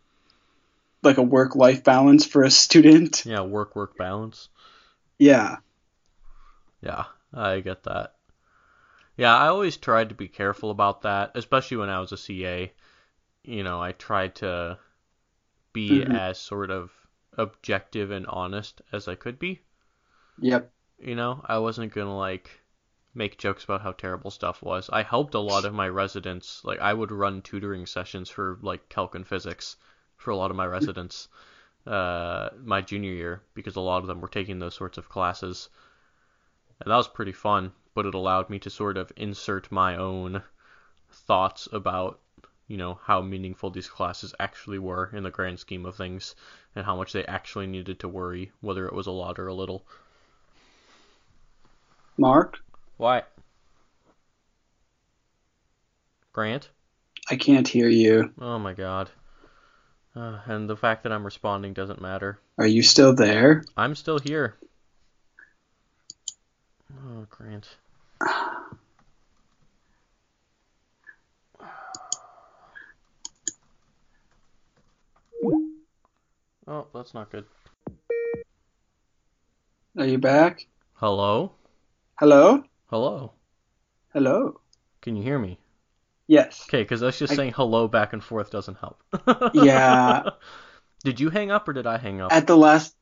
[1.01, 3.25] like a work life balance for a student.
[3.25, 4.49] Yeah, work work balance.
[5.17, 5.57] Yeah.
[6.83, 8.13] Yeah, I get that.
[9.17, 12.71] Yeah, I always tried to be careful about that, especially when I was a CA.
[13.43, 14.77] You know, I tried to
[15.73, 16.15] be Mhm.
[16.15, 16.91] as sort of
[17.39, 19.61] objective and honest as I could be.
[20.37, 20.71] Yep.
[21.03, 22.61] You know, I wasn't gonna like
[23.13, 24.89] make jokes about how terrible stuff was.
[24.89, 26.63] I helped a lot of my residents.
[26.63, 29.75] Like I would run tutoring sessions for like calc and physics
[30.15, 31.27] for a lot of my residents
[31.85, 35.67] uh, my junior year because a lot of them were taking those sorts of classes,
[36.79, 37.73] and that was pretty fun.
[37.93, 40.41] But it allowed me to sort of insert my own
[41.11, 42.21] thoughts about
[42.69, 46.33] you know how meaningful these classes actually were in the grand scheme of things
[46.75, 49.53] and how much they actually needed to worry whether it was a lot or a
[49.53, 49.85] little
[52.17, 52.59] Mark,
[52.97, 53.23] why?
[56.31, 56.69] Grant?
[57.29, 58.31] I can't hear you.
[58.39, 59.09] Oh my god.
[60.15, 62.39] Uh, and the fact that I'm responding doesn't matter.
[62.57, 63.63] Are you still there?
[63.75, 64.55] I'm still here.
[66.91, 67.77] Oh, Grant.
[76.65, 77.45] Oh, that's not good.
[79.97, 80.65] Are you back?
[80.93, 81.51] Hello?
[82.19, 82.63] Hello?
[82.87, 83.33] Hello?
[84.13, 84.59] Hello?
[85.01, 85.59] Can you hear me?
[86.27, 86.65] Yes.
[86.69, 89.03] Okay, because us just I- saying hello back and forth doesn't help.
[89.53, 90.29] Yeah.
[91.03, 92.31] Did you hang up or did I hang up?
[92.31, 92.95] At the last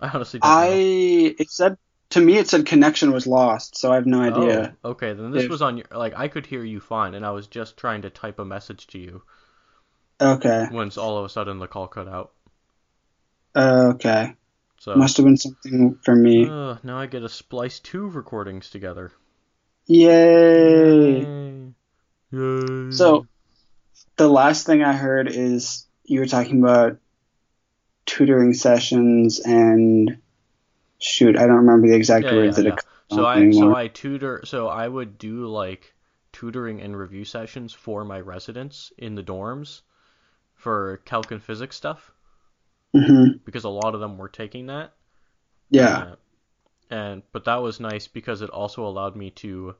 [0.00, 0.56] I honestly don't know.
[0.56, 1.78] I it said
[2.10, 4.76] to me it said connection was lost, so I have no oh, idea.
[4.82, 7.24] Oh, okay, then this If- was on your like I could hear you fine, and
[7.24, 9.22] I was just trying to type a message to you
[10.22, 10.68] Okay.
[10.70, 12.32] Once all of a sudden the call cut out.
[13.56, 14.34] Okay.
[14.82, 16.44] So Must have been something for me.
[16.44, 19.12] uh, now I get to splice two recordings together.
[19.86, 21.20] Yay.
[21.20, 21.74] Yay.
[22.32, 22.90] Yay.
[22.90, 23.28] So
[24.16, 26.98] the last thing I heard is you were talking about
[28.06, 30.18] tutoring sessions and
[30.98, 32.74] shoot, I don't remember the exact Yeah, words yeah, that yeah.
[32.74, 33.52] it so I anymore.
[33.52, 35.94] so I tutor so I would do like
[36.32, 39.82] tutoring and review sessions for my residents in the dorms
[40.54, 42.10] for calc and physics stuff
[42.94, 44.92] hmm because a lot of them were taking that.
[45.70, 46.04] Yeah.
[46.04, 46.16] Uh,
[46.90, 49.74] and but that was nice because it also allowed me to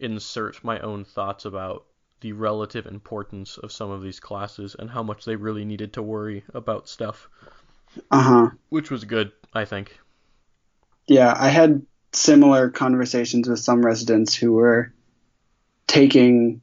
[0.00, 1.86] insert my own thoughts about
[2.20, 6.02] the relative importance of some of these classes and how much they really needed to
[6.02, 7.28] worry about stuff,
[8.10, 8.50] Uh huh.
[8.70, 9.98] which was good, I think.
[11.06, 14.92] Yeah, I had similar conversations with some residents who were
[15.86, 16.60] taking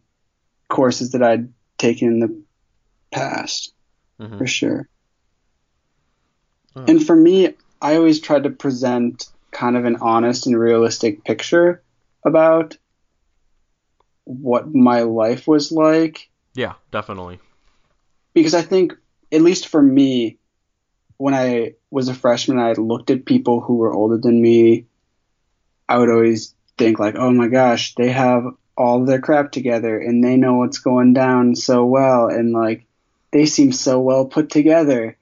[0.69, 2.43] courses that I'd taken in the
[3.12, 3.73] past,
[4.19, 4.38] Mhm.
[4.38, 4.89] for sure.
[6.75, 6.85] Oh.
[6.88, 11.81] And for me, I always tried to present kind of an honest and realistic picture
[12.25, 12.77] about
[14.25, 17.39] what my life was like Yeah, definitely.
[18.33, 18.93] because I think,
[19.31, 20.38] at least for me,
[21.17, 24.88] when I was a freshman, I looked at people who were older than me.
[25.88, 28.43] I would always think like, oh my gosh, they have
[28.77, 32.85] all their crap together and they know what's going down so well and like
[33.31, 35.17] they seem so well put together.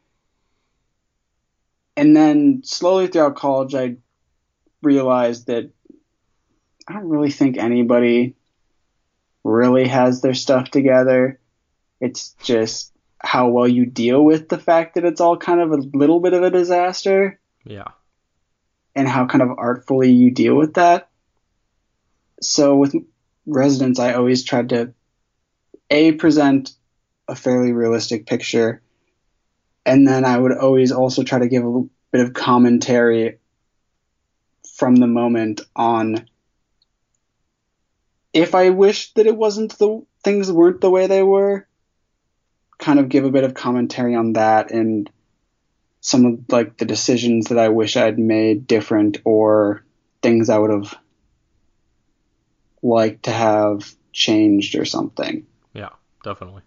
[1.95, 3.97] And then slowly throughout college, I
[4.81, 5.69] realized that
[6.87, 8.35] I don't really think anybody
[9.43, 11.39] really has their stuff together.
[11.99, 15.77] It's just how well you deal with the fact that it's all kind of a
[15.77, 17.87] little bit of a disaster Yeah.
[18.95, 21.09] and how kind of artfully you deal with that.
[22.41, 22.95] So with
[23.45, 24.93] residents, I always tried to
[25.89, 26.71] a present
[27.29, 28.81] a fairly realistic picture,
[29.85, 33.39] and then I would always also try to give a bit of commentary
[34.75, 36.27] from the moment on
[38.33, 41.67] if I wished that it wasn't the things weren't the way they were.
[42.79, 45.09] Kind of give a bit of commentary on that and
[46.01, 49.85] some of like the decisions that I wish I'd made different or
[50.21, 50.97] things I would have
[52.81, 55.45] liked to have changed or something.
[55.73, 55.89] Yeah,
[56.23, 56.63] definitely.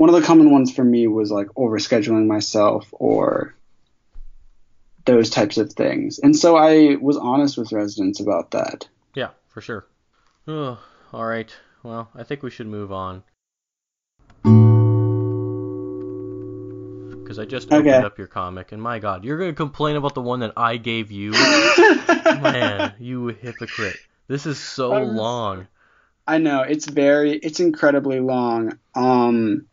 [0.00, 3.54] One of the common ones for me was like overscheduling myself or
[5.04, 6.18] those types of things.
[6.18, 8.88] And so I was honest with residents about that.
[9.14, 9.84] Yeah, for sure.
[10.48, 10.78] Oh,
[11.12, 11.54] all right.
[11.82, 13.24] Well, I think we should move on.
[17.22, 18.02] Because I just opened Okay.
[18.02, 21.10] up your comic, and my God, you're gonna complain about the one that I gave
[21.10, 21.32] you,
[22.24, 22.94] man?
[22.98, 24.00] You hypocrite!
[24.28, 25.66] This is so was- long.
[26.26, 28.78] I know it's very it's incredibly long.
[28.94, 29.66] Um.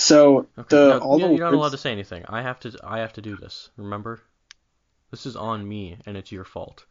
[0.00, 2.24] So Okay, the no, all you- the you're not allowed to say anything.
[2.28, 2.78] I have to.
[2.82, 3.70] I have to do this.
[3.76, 4.20] Remember?
[5.10, 6.84] This is on me, and it's your fault.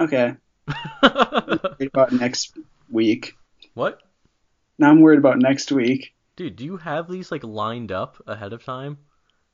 [0.00, 0.34] Okay.
[1.02, 2.56] Worried about next
[2.90, 3.36] week.
[3.74, 4.02] what?
[4.78, 6.14] Now I'm worried about next week.
[6.36, 8.98] Dude, do you have these like lined up ahead of time?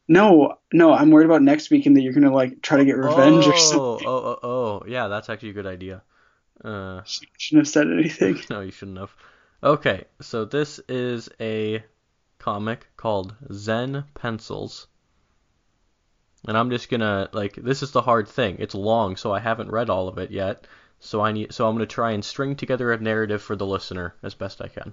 [0.06, 2.98] No, no, I'm worried about next week and that you're gonna like try to get
[2.98, 4.06] revenge oh, or something.
[4.06, 6.02] Oh, oh, oh, yeah, that's actually a good idea.
[6.62, 7.02] Uh,
[7.38, 8.40] Shouldn't have said anything.
[8.50, 9.14] no, you shouldn't have.
[9.64, 11.82] Okay, so this is a
[12.38, 14.88] comic called Zen Pencils.
[16.46, 18.56] And I'm just gonna like this is the hard thing.
[18.58, 20.66] It's long, so I haven't read all of it yet.
[21.00, 24.14] So I need so I'm gonna try and string together a narrative for the listener
[24.22, 24.92] as best I can.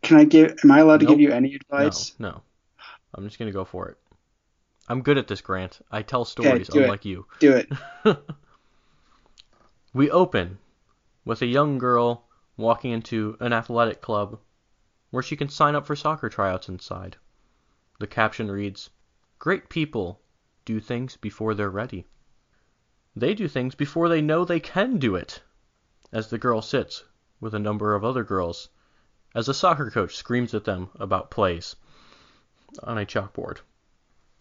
[0.00, 0.56] Can I give?
[0.64, 1.12] Am I allowed to Nope.
[1.12, 2.14] give you any advice?
[2.18, 2.42] No, no.
[3.14, 3.98] I'm just gonna go for it.
[4.88, 5.78] I'm good at this, Grant.
[5.90, 6.82] I tell stories, okay, do it.
[6.84, 7.26] unlike you.
[7.38, 7.70] Do it.
[9.92, 10.56] we open
[11.26, 12.24] with a young girl
[12.62, 14.40] walking into an athletic club
[15.10, 17.18] where she can sign up for soccer tryouts inside.
[17.98, 18.88] The caption reads
[19.38, 20.22] Great people
[20.64, 22.06] do things before they're ready.
[23.14, 25.42] They do things before they know they can do it.
[26.12, 27.04] As the girl sits
[27.40, 28.70] with a number of other girls,
[29.34, 31.76] as a soccer coach screams at them about plays
[32.82, 33.58] on a chalkboard.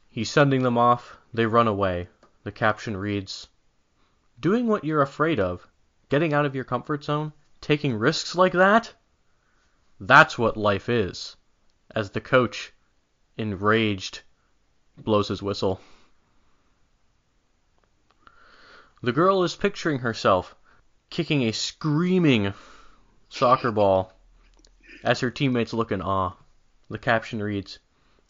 [0.10, 2.08] He's sending them off, they run away.
[2.44, 3.50] The caption reads
[4.40, 5.68] Doing what you're afraid of,
[6.10, 8.94] getting out of your comfort zone, taking risks like that?
[10.00, 11.38] That's what life is.
[11.96, 12.74] As the coach,
[13.38, 14.22] enraged,
[14.98, 15.80] blows his whistle.
[19.02, 20.56] The girl is picturing herself
[21.10, 22.54] kicking a screaming
[23.30, 24.14] soccer ball
[25.04, 26.34] as her teammates look in awe.
[26.90, 27.80] The caption reads,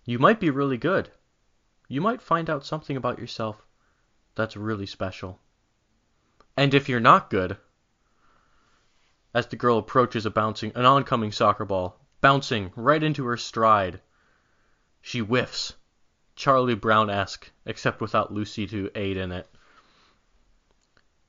[0.06, 1.12] You might be really good,
[1.88, 3.66] you might find out something about yourself
[4.36, 5.40] that's really special.
[6.56, 7.58] And if you're not good,
[9.34, 14.02] as the girl approaches a bouncing an oncoming soccer ball, bouncing right into her stride,
[15.02, 15.74] she whiffs,
[16.36, 19.50] Charlie Brown-esque, except without Lucy to aid in it.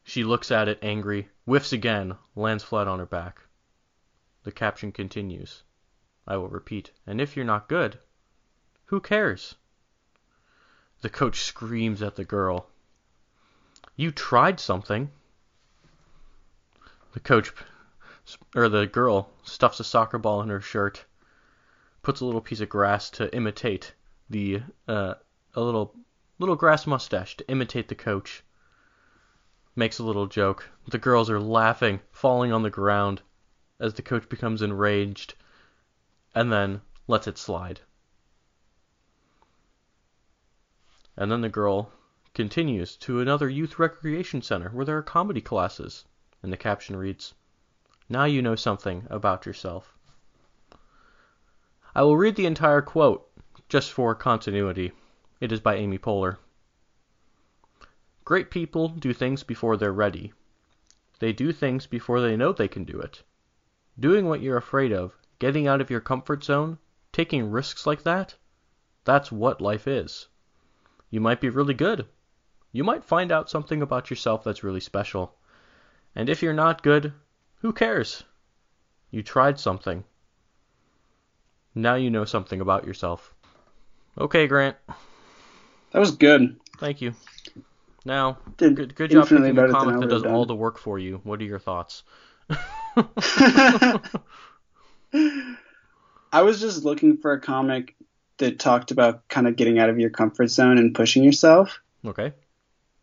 [0.04, 3.40] She looks at it angry, whiffs again, lands flat on her back.
[4.42, 5.62] The caption continues.
[6.26, 6.90] I will repeat.
[7.06, 7.98] And if you're not good,
[8.86, 9.54] who cares?
[11.00, 12.68] The coach screams at the girl.
[13.96, 15.10] You tried something.
[17.12, 17.52] The coach
[18.54, 21.04] or the girl stuffs a soccer ball in her shirt,
[22.02, 23.94] puts a little piece of grass to imitate
[24.30, 25.14] the uh,
[25.54, 25.94] a little
[26.38, 28.42] little grass mustache to imitate the coach.
[29.74, 30.68] Makes a little joke.
[30.88, 33.22] The girls are laughing, falling on the ground
[33.78, 35.34] as the coach becomes enraged
[36.34, 37.80] and then lets it slide.
[41.16, 41.92] And then the girl
[42.34, 46.04] continues to another youth recreation center where there are comedy classes.
[46.42, 47.34] And the caption reads,
[48.08, 49.96] Now you know something about yourself.
[51.94, 53.28] I will read the entire quote
[53.68, 54.92] just for continuity.
[55.40, 56.38] It is by Amy Poehler.
[58.24, 60.32] Great people do things before they're ready.
[61.18, 63.22] They do things before they know they can do it.
[63.98, 66.78] Doing what you're afraid of, getting out of your comfort zone,
[67.12, 68.36] taking risks like that,
[69.04, 70.28] that's what life is.
[71.10, 72.06] You might be really good.
[72.72, 75.36] You might find out something about yourself that's really special.
[76.14, 77.12] And if you're not good,
[77.62, 78.22] who cares?
[79.10, 80.04] You tried something.
[81.74, 83.34] Now you know something about yourself.
[84.18, 84.76] Okay, Grant.
[85.92, 86.58] That was good.
[86.78, 87.14] Thank you.
[88.04, 90.32] Now, Did good, good job picking a better than I comic that does done.
[90.34, 91.20] all the work for you.
[91.24, 92.02] What are your thoughts?
[96.32, 97.94] I was just looking for a comic
[98.38, 102.32] that talked about kind of getting out of your comfort zone and pushing yourself Okay.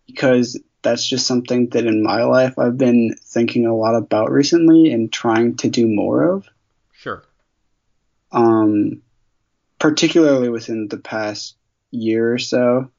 [0.08, 4.92] because that's just something that in my life I've been thinking a lot about recently
[4.92, 6.48] and trying to do more of.
[6.94, 7.24] Sure.
[8.32, 9.02] Um,
[9.80, 11.56] particularly within the past
[11.92, 12.92] year or so,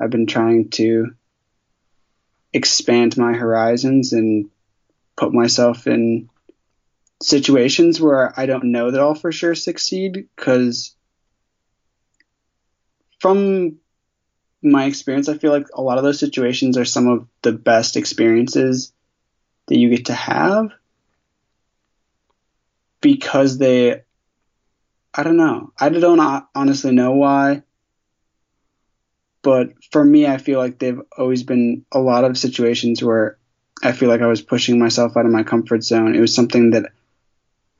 [0.00, 1.14] I've been trying to
[2.52, 4.50] expand my horizons and
[5.16, 6.28] put myself in
[7.22, 10.94] situations where I don't know that I'll for sure succeed because
[13.20, 13.78] from
[14.62, 17.96] my experience, I feel like a lot of those situations are some of the best
[17.96, 18.92] experiences
[19.66, 20.70] that you get to have
[23.00, 24.02] because they,
[25.14, 25.72] I don't know.
[25.78, 27.62] I don't honestly know why.
[29.42, 33.38] But for me, I feel like they've always been a lot of situations where
[33.82, 36.14] I feel like I was pushing myself out of my comfort zone.
[36.14, 36.92] It was something that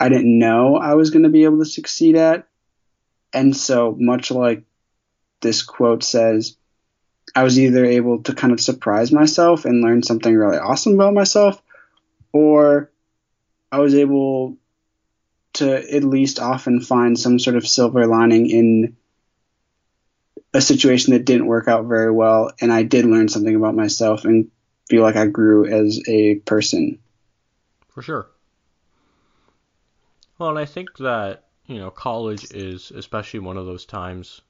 [0.00, 2.48] I didn't know I was going to be able to succeed at.
[3.32, 4.64] And so, much like
[5.40, 6.56] this quote says,
[7.34, 11.14] I was either able to kind of surprise myself and learn something really awesome about
[11.14, 11.62] myself,
[12.32, 12.90] or
[13.70, 14.58] I was able
[15.54, 18.96] to at least often find some sort of silver lining in
[20.54, 22.50] a situation that didn't work out very well.
[22.60, 24.50] And I did learn something about myself and
[24.88, 26.98] feel like I grew as a person.
[27.88, 28.26] For sure.
[30.38, 34.42] Well, and I think that, you know, college is especially one of those times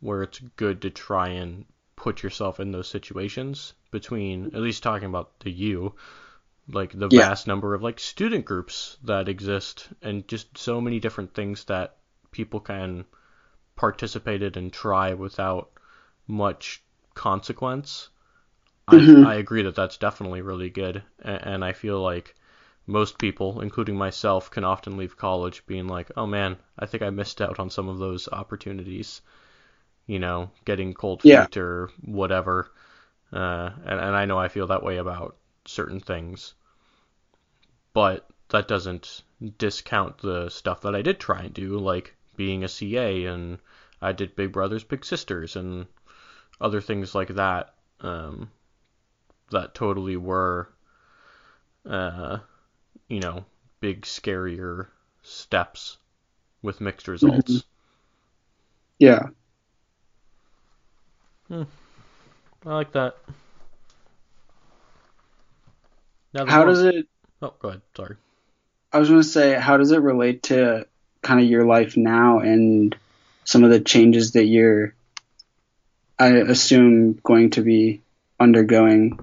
[0.00, 1.64] where it's good to try and
[1.96, 5.94] put yourself in those situations between, at least talking about the you,
[6.68, 7.24] like the Yeah.
[7.24, 11.96] vast number of like student groups that exist and just so many different things that
[12.30, 13.04] people can
[13.76, 15.70] participate in and try without
[16.28, 16.82] much
[17.14, 18.10] consequence.
[18.90, 19.22] Mhm.
[19.22, 22.34] I, I agree that that's definitely really good, and, and I feel like
[22.86, 27.10] most people, including myself, can often leave college being like, "Oh man, I think I
[27.10, 29.22] missed out on some of those opportunities."
[30.08, 31.62] You know, getting cold feet Yeah.
[31.62, 32.72] or whatever.
[33.32, 35.36] Uh, and, and I know I feel that way about
[35.66, 36.54] certain things,
[37.92, 39.24] but that doesn't
[39.58, 43.58] discount the stuff that I did try and do, like being a CA, and
[44.00, 45.86] I did Big Brothers Big Sisters, and
[46.60, 47.74] other things like that.
[48.00, 48.52] Um,
[49.50, 50.70] that totally were,
[51.86, 52.38] uh,
[53.08, 53.44] you know,
[53.80, 54.88] big scarier
[55.22, 55.98] steps
[56.62, 57.66] with mixed results.
[58.98, 59.28] Yeah.
[61.48, 61.62] Hmm.
[62.66, 63.16] I like that.
[66.34, 67.06] Now How does it,
[67.40, 67.82] Oh, go ahead.
[67.96, 68.16] Sorry.
[68.92, 70.86] I was going to say, how does it relate to
[71.22, 72.96] kind of your life now and
[73.44, 74.94] some of the changes that you're,
[76.18, 78.02] I assume, going to be
[78.40, 79.18] undergoing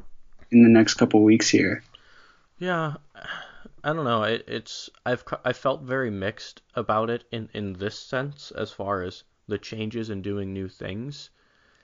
[0.51, 1.83] in the next couple weeks here?
[2.57, 2.95] Yeah,
[3.83, 4.23] I don't know.
[4.23, 9.01] It, it's I've I felt very mixed about it in in this sense as far
[9.03, 11.29] as the changes and doing new things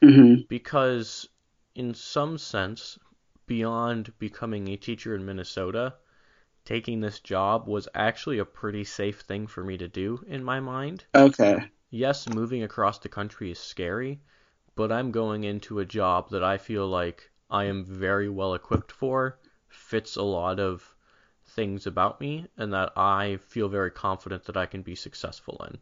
[0.03, 0.45] Mhm.
[0.47, 1.27] because
[1.75, 2.97] in some sense
[3.47, 5.95] beyond becoming a teacher in Minnesota
[6.65, 10.59] taking this job was actually a pretty safe thing for me to do in my
[10.59, 11.71] mind Okay.
[11.91, 14.21] yes moving across the country is scary
[14.75, 18.91] but I'm going into a job that I feel like I am very well equipped
[18.91, 19.39] for
[19.69, 20.95] fits a lot of
[21.45, 25.77] things about me and that I feel very confident that I can be successful in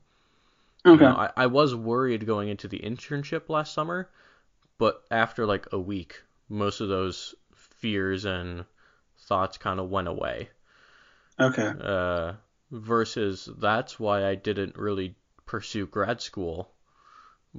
[0.87, 1.05] you Okay.
[1.05, 4.09] know, I, I was worried going into the internship last summer,
[4.77, 8.65] but after like a week, most of those fears and
[9.17, 10.49] thoughts kind of went away.
[11.39, 11.73] Okay.
[11.81, 12.33] Uh,
[12.71, 15.15] versus that's why I didn't really
[15.47, 16.75] pursue grad school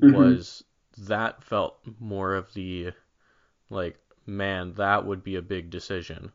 [0.02, 0.40] Mhm.
[0.40, 0.64] was
[0.98, 2.92] that felt more of the
[3.70, 6.32] like man that would be a big decision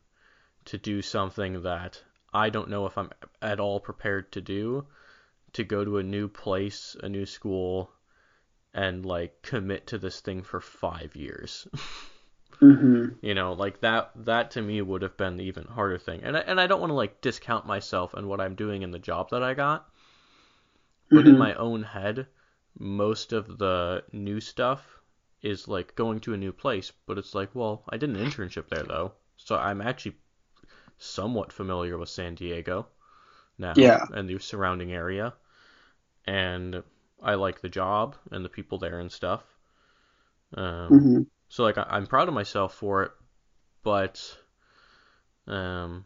[0.65, 3.11] to do something that I don't know if I'm
[3.41, 4.87] at all prepared to do
[5.55, 7.91] to go to a new place, a new school
[8.73, 11.67] and like commit to this thing for 5 years.
[12.61, 13.15] Mhm.
[13.19, 16.23] You know, like that that to me would have been the even harder thing.
[16.23, 18.91] And I, and I don't want to like discount myself and what I'm doing in
[18.91, 19.89] the job that I got,
[21.13, 21.35] but in Mhm.
[21.35, 22.27] my own head,
[22.77, 25.01] most of the new stuff
[25.41, 28.67] is like going to a new place, but it's like, well, I did an internship
[28.69, 29.13] there though.
[29.35, 30.15] So I'm actually
[30.97, 32.87] somewhat familiar with San Diego
[33.57, 34.05] now Yeah.
[34.13, 35.33] and the surrounding area.
[36.27, 36.83] And
[37.21, 39.43] I like the job and the people there and stuff.
[40.55, 41.25] Um, Mhm.
[41.49, 43.11] so like I, I'm proud of myself for it,
[43.83, 44.37] but
[45.47, 46.05] um,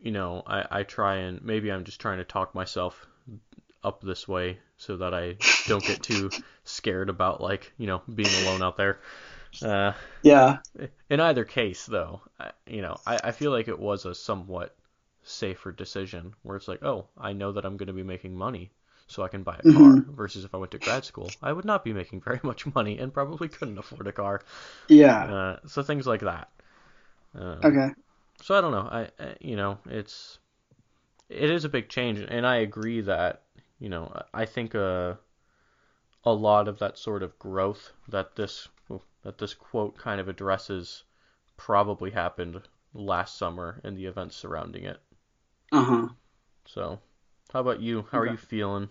[0.00, 3.06] you know, I, I try and maybe I'm just trying to talk myself
[3.84, 6.32] up this way so that I don't get too
[6.64, 9.00] scared about like you know being alone out there.
[9.62, 10.58] Uh, Yeah.
[11.10, 14.76] in either case, though, I, you know, I, I feel like it was a somewhat
[15.22, 18.70] safer decision where it's like, oh, I know that I'm going to be making money,
[19.06, 20.04] so I can buy a car.
[20.04, 20.08] Mhm.
[20.08, 22.98] Versus if I went to grad school, I would not be making very much money
[22.98, 24.42] and probably couldn't afford a car.
[24.88, 25.28] Yeah.
[25.28, 26.50] Uh, so things like that.
[27.34, 27.94] Um, Okay.
[28.42, 28.88] So I don't know.
[28.90, 30.38] I, I you know it's
[31.28, 33.42] it is a big change, and I agree that
[33.80, 35.18] you know I think a
[36.24, 38.68] a lot of that sort of growth that this
[39.22, 41.04] that this quote kind of addresses
[41.56, 45.00] probably happened last summer in the events surrounding it.
[45.72, 46.08] Uh huh.
[46.66, 47.00] So
[47.54, 48.04] how about you?
[48.10, 48.32] How are Okay.
[48.32, 48.88] you feeling?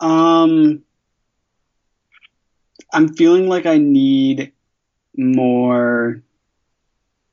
[0.00, 0.84] Um,
[2.92, 4.52] I'm feeling like I need
[5.14, 6.22] more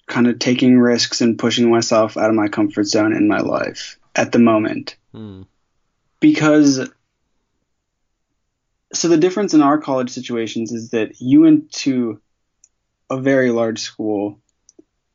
[0.07, 3.97] kind of taking risks and pushing myself out of my comfort zone in my life
[4.13, 4.97] at the moment.
[5.13, 5.43] Hmm.
[6.19, 6.89] Because,
[8.93, 12.19] so the difference in our college situations is that you went to
[13.09, 14.41] a very large school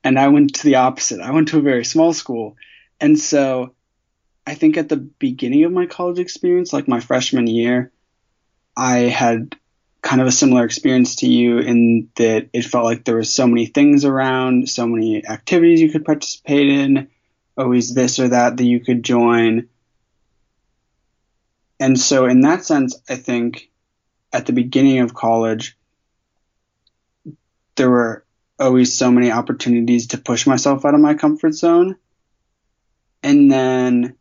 [0.03, 1.21] and I went to the opposite.
[1.21, 2.57] I went to a very small school.
[3.01, 3.75] And so
[4.47, 7.93] I think at the beginning of my college experience, like my freshman year,
[8.77, 9.57] I had
[10.03, 13.47] kind of a similar experience to you in that it felt like there was so
[13.47, 17.09] many things around, so many activities you could participate in,
[17.57, 19.69] always this or that that you could join.
[21.79, 23.71] And so in that sense, I think
[24.33, 25.77] at the beginning of college,
[27.77, 28.25] there were
[28.61, 31.97] always so many opportunities to push myself out of my comfort zone.
[33.23, 34.17] And then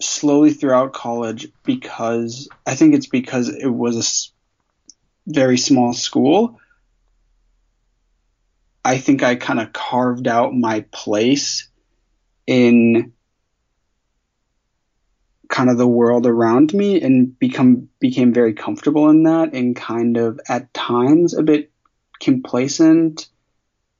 [0.00, 4.32] slowly throughout college, because I think it's because it was
[5.26, 6.58] a very small school,
[8.84, 11.68] I think I kind of carved out my place
[12.46, 13.12] in
[15.48, 20.16] kind of the world around me and become became very comfortable in that and kind
[20.16, 21.67] of at times a bit
[22.20, 23.28] complacent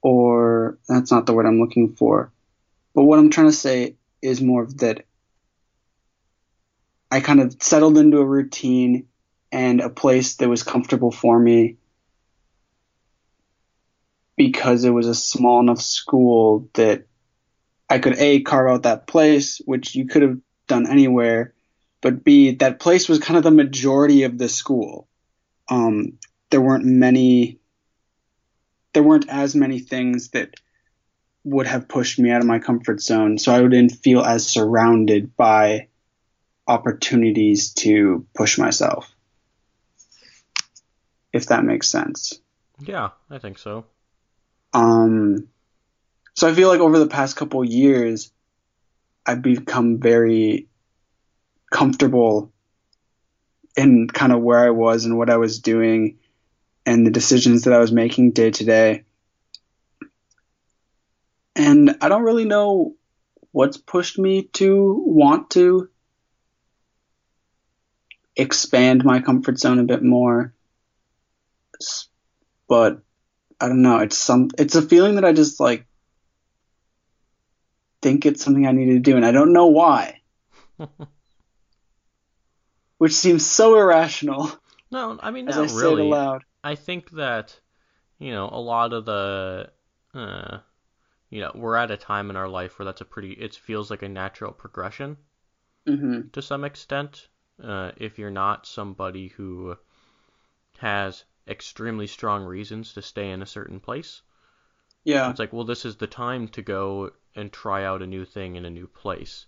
[0.03, 2.33] or that's not the word I'm looking for.
[2.95, 5.05] But what I'm trying to say is more of that
[7.11, 9.07] I kind of settled into a routine
[9.51, 11.77] and a place that was comfortable for me
[14.37, 17.07] because it was a small enough school that
[17.91, 21.55] I could A, carve out that place, which you could have done anywhere,
[22.01, 25.09] but B, that place was kind of the majority of the school.
[25.69, 26.19] Um,
[26.51, 27.58] there weren't many,
[28.99, 30.57] there weren't as many things that
[31.44, 35.36] would have pushed me out of my comfort zone, so I didn't feel as surrounded
[35.36, 35.86] by
[36.66, 39.09] opportunities to push myself.
[41.32, 42.40] If that makes sense.
[42.80, 43.84] Yeah, I think so.
[44.72, 45.46] Um,
[46.34, 48.32] so I feel like over the past couple years,
[49.24, 50.66] I've become very
[51.70, 52.53] comfortable
[53.76, 56.18] in kind of where I was and what I was doing
[56.89, 59.05] and the decisions that I was making day to day.
[61.55, 62.95] And I don't really know
[63.53, 65.91] what's pushed me to want to
[68.36, 70.55] expand my comfort zone a bit more.
[72.68, 73.03] But
[73.61, 73.99] I don't know.
[73.99, 74.49] It's some.
[74.57, 75.84] It's a feeling that I just like
[78.01, 80.22] think it's something I need to do, and I don't know why.
[82.97, 84.59] Which seems so irrational
[84.91, 86.45] no, I mean as not I say it aloud.
[86.63, 87.61] I think that
[88.19, 89.71] you know a lot of the
[90.15, 90.59] uh,
[91.31, 93.91] you know we're at a time in our life where that's a pretty it feels
[93.91, 95.17] like a natural progression
[95.87, 97.29] hmm to some extent.
[97.63, 99.77] Uh, if you're not somebody who
[100.79, 104.23] has extremely strong reasons to stay in a certain place,
[105.05, 105.31] Yeah.
[105.31, 108.57] it's like, well, this is the time to go and try out a new thing
[108.57, 109.47] in a new place.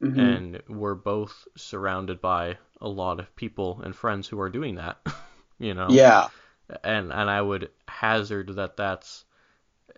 [0.00, 4.76] hmm And we're both surrounded by a lot of people and friends who are doing
[4.76, 4.98] that,
[5.58, 6.04] you know.
[6.04, 6.28] Yeah.
[6.84, 9.24] And and I would hazard that that's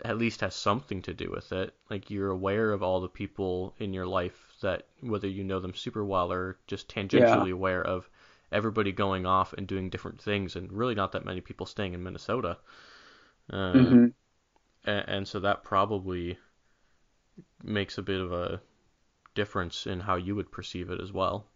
[0.04, 1.74] at least has something to do with it.
[1.90, 5.74] Like you're aware of all the people in your life that whether you know them
[5.74, 8.11] super well or just tangentially aware of
[8.52, 12.02] everybody going off and doing different things and really not that many people staying in
[12.02, 12.59] Minnesota.
[13.50, 14.09] Uh, hmm
[14.84, 16.38] and, and so that probably
[17.62, 18.61] makes a bit of a
[19.34, 21.48] difference in how you would perceive it as well.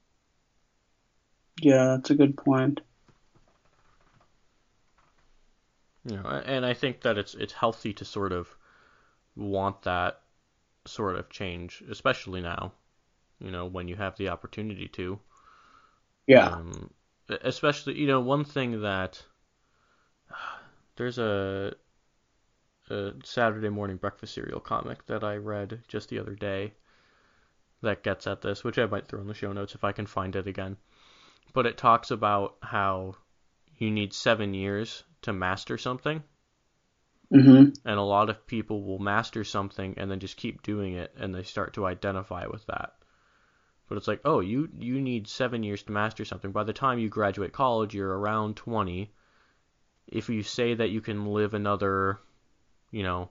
[1.63, 2.81] Yeah, that's a good point.
[6.05, 8.55] You know, and I think that it's it's healthy to sort of
[9.37, 10.21] want that
[10.85, 12.73] sort of change, especially now.
[13.39, 15.19] You know, when you have the opportunity to.
[16.27, 16.49] Yeah.
[16.49, 16.91] Um,
[17.29, 19.23] especially, you know, one thing that
[20.97, 21.75] there's a,
[22.91, 26.73] a Saturday morning breakfast cereal comic that I read just the other day
[27.83, 30.07] that gets at this, which I might throw in the show notes if I can
[30.07, 30.77] find it again.
[31.53, 33.17] But it talks about how
[33.83, 36.25] you need seven years to master something,
[37.35, 37.73] Mm-hmm.
[37.85, 41.33] and a lot of people will master something and then just keep doing it, and
[41.35, 42.97] they start to identify with that.
[43.89, 46.53] But it's like, oh, you you need seven years to master something.
[46.53, 49.13] By the time you graduate college, you're around 20.
[50.09, 52.21] If you say that you can live another,
[52.91, 53.31] you know,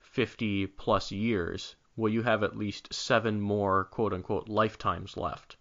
[0.00, 5.56] 50 plus years, well, you have at least seven more quote unquote lifetimes left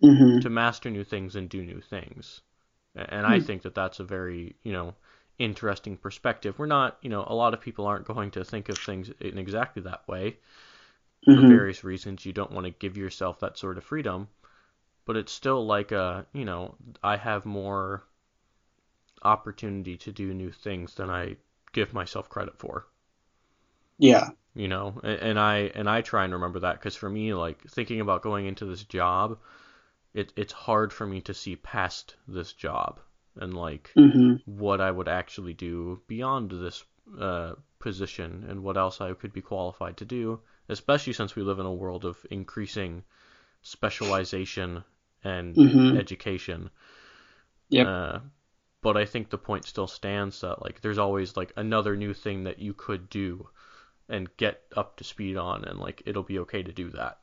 [0.00, 2.40] hmm to master new things and do new things.
[2.96, 3.40] And I Hmm.
[3.40, 4.94] think that that's a very, you know,
[5.38, 6.58] interesting perspective.
[6.58, 9.38] We're not, you know, a lot of people aren't going to think of things in
[9.38, 10.38] exactly that way
[11.28, 12.26] for hmm various reasons.
[12.26, 14.28] You don't want to give yourself that sort of freedom,
[15.06, 18.04] but it's still like a, you know, I have more
[19.24, 21.36] opportunity to do new things than I
[21.72, 22.86] give myself credit for.
[23.98, 24.30] Yeah.
[24.56, 27.62] You know, and, and I and I try and remember that because for me, like
[27.68, 29.38] thinking about going into this job,
[30.14, 33.00] it it's hard for me to see past this job
[33.36, 36.84] and like hmm what I would actually do beyond this
[37.20, 41.58] uh, position and what else I could be qualified to do, especially since we live
[41.58, 43.04] in a world of increasing
[43.62, 44.84] specialization
[45.24, 46.70] and hmm education.
[47.68, 47.94] Yep.
[47.94, 48.18] Uh,
[48.82, 52.44] but I think the point still stands that like there's always like another new thing
[52.44, 53.48] that you could do
[54.08, 57.20] and get up to speed on, and like it'll be okay to do that.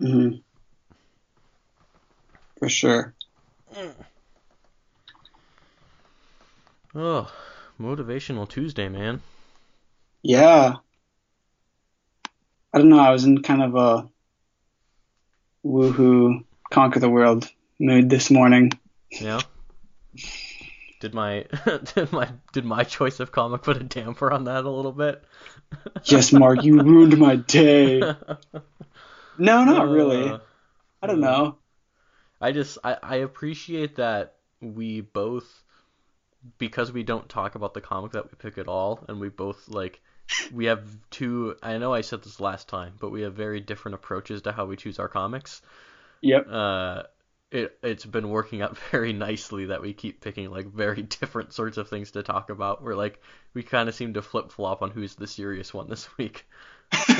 [0.00, 0.42] hmm
[2.60, 3.14] For sure.
[6.94, 7.32] Oh,
[7.80, 9.22] motivational Tuesday, man.
[10.22, 10.76] Yeah.
[12.72, 13.00] I don't know.
[13.00, 14.08] I was in kind of a
[15.64, 18.70] woohoo, conquer the world mood this morning.
[19.10, 19.40] Yeah.
[21.00, 21.46] Did my
[21.94, 25.24] did my did my choice of comic put a damper on that a little bit?
[26.04, 28.02] Yes, Mark, you ruined my day.
[29.38, 30.28] No, not really.
[30.28, 30.38] Uh,
[31.00, 31.56] I don't know.
[32.40, 35.62] I just I, I appreciate that we both
[36.58, 39.68] because we don't talk about the comic that we pick at all and we both
[39.68, 40.00] like
[40.52, 43.94] we have two I know I said this last time, but we have very different
[43.96, 45.60] approaches to how we choose our comics.
[46.22, 46.46] Yep.
[46.50, 47.02] Uh
[47.50, 51.76] it it's been working out very nicely that we keep picking like very different sorts
[51.76, 52.82] of things to talk about.
[52.82, 53.20] We're like
[53.52, 56.46] we kind of seem to flip flop on who's the serious one this week.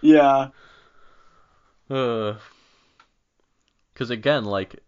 [0.00, 0.48] yeah.
[4.00, 4.82] Because again, like,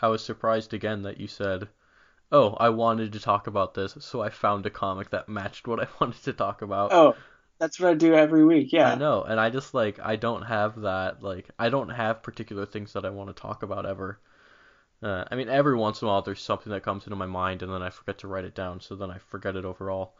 [0.00, 1.68] I was surprised again that you said,
[2.32, 5.78] "Oh, I wanted to talk about this, so I found a comic that matched what
[5.78, 7.14] I wanted to talk about." Oh,
[7.60, 8.72] that's what I do every week.
[8.72, 8.92] Yeah.
[8.92, 12.64] I know, and I just like I don't have that like I don't have particular
[12.64, 14.18] things that I want to talk about ever.
[15.02, 17.62] Uh, I mean, every once in a while there's something that comes into my mind
[17.62, 20.16] and then I forget to write it down, so then I forget it overall.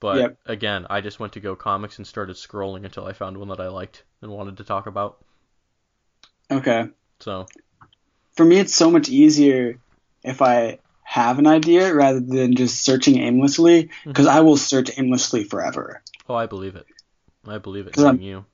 [0.00, 0.36] But Yep.
[0.46, 3.60] again, I just went to Go Comics and started scrolling until I found one that
[3.60, 5.24] I liked and wanted to talk about.
[6.50, 6.88] Okay.
[7.20, 7.46] So
[8.36, 9.78] For me, it's so much easier
[10.22, 14.10] if I have an idea rather than just searching aimlessly, mm-hmm.
[14.10, 16.02] because I will search aimlessly forever.
[16.28, 16.86] Oh, I believe it.
[17.46, 17.94] I believe it.
[17.94, 18.44] 'Cause I'm- you.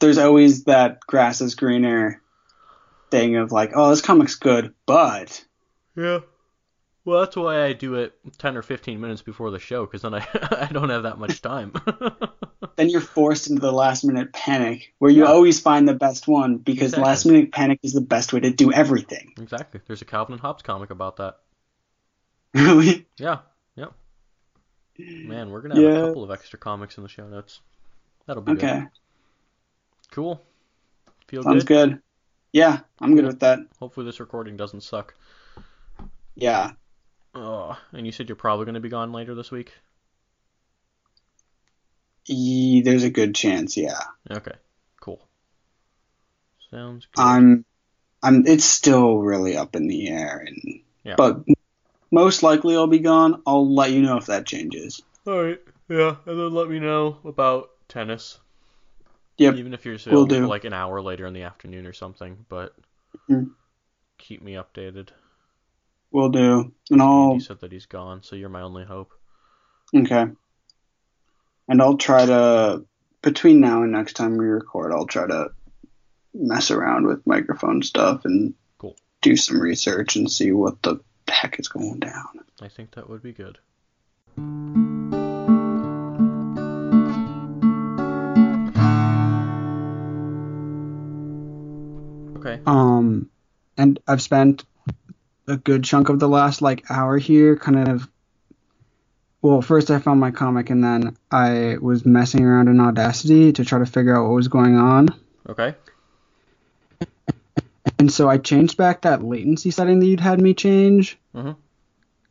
[0.00, 2.22] There's always that grass is greener
[3.10, 5.44] thing of like, oh, this comic's good, but
[5.96, 6.20] Yeah.
[7.04, 10.14] Well, that's why I do it 10 or 15 minutes before the show, because then
[10.14, 10.26] I,
[10.68, 11.72] I don't have that much time.
[12.76, 15.30] then you're forced into the last minute panic where you Yeah.
[15.30, 17.04] always find the best one because Exactly.
[17.04, 19.32] last minute panic is the best way to do everything.
[19.40, 19.80] exactly.
[19.86, 21.38] There's a Calvin and Hobbes comic about that.
[22.54, 23.06] Really?
[23.18, 23.38] Yeah.
[23.76, 23.92] Yep.
[24.98, 26.02] Man, we're going to have Yeah.
[26.04, 27.60] a couple of extra comics in the show notes.
[28.26, 28.80] That'll be Okay.
[28.80, 28.88] good.
[30.10, 30.42] Cool.
[31.28, 31.90] Feel Sounds good?
[31.90, 32.02] good.
[32.52, 33.60] Yeah, I'm good with that.
[33.78, 35.14] Hopefully this recording doesn't suck.
[36.34, 36.72] Yeah.
[37.40, 39.72] Oh, and you said you're probably going to be gone later this week?
[42.26, 44.00] E- there's a good chance, yeah.
[44.28, 44.54] Okay.
[45.00, 45.20] Cool.
[46.70, 47.22] Sounds good.
[47.22, 47.64] I'm
[48.22, 51.14] I'm it's still really up in the air and Yeah.
[51.16, 51.44] but
[52.10, 53.40] most likely I'll be gone.
[53.46, 55.00] I'll let you know if that changes.
[55.26, 58.38] Alright, yeah, and then let me know about tennis.
[59.36, 59.54] Yep.
[59.54, 60.46] Even if you're Will do.
[60.46, 62.74] like an hour later in the afternoon or something, but
[63.30, 63.52] Mhm.
[64.18, 65.10] keep me updated.
[66.10, 66.72] We'll do.
[66.90, 69.12] And I'll Andy said that he's gone, so you're my only hope.
[69.94, 70.26] okay.
[71.68, 72.84] And I'll try to
[73.20, 75.50] between now and next time we record, I'll try to
[76.32, 78.96] mess around with microphone stuff and Cool.
[79.22, 82.40] do some research and see what the heck is going down.
[82.62, 83.58] I think that would be good.
[92.36, 92.60] Okay.
[92.66, 93.28] Um,
[93.76, 94.64] and I've spent
[95.48, 98.08] a good chunk of the last like hour here kind of.
[99.40, 103.64] Well, first I found my comic and then I was messing around in Audacity to
[103.64, 105.08] try to figure out what was going on.
[105.48, 105.74] Okay.
[108.00, 111.56] And so I changed back that latency setting that you'd had me change, Mhm.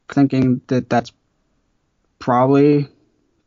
[0.09, 1.11] thinking that that's
[2.19, 2.89] probably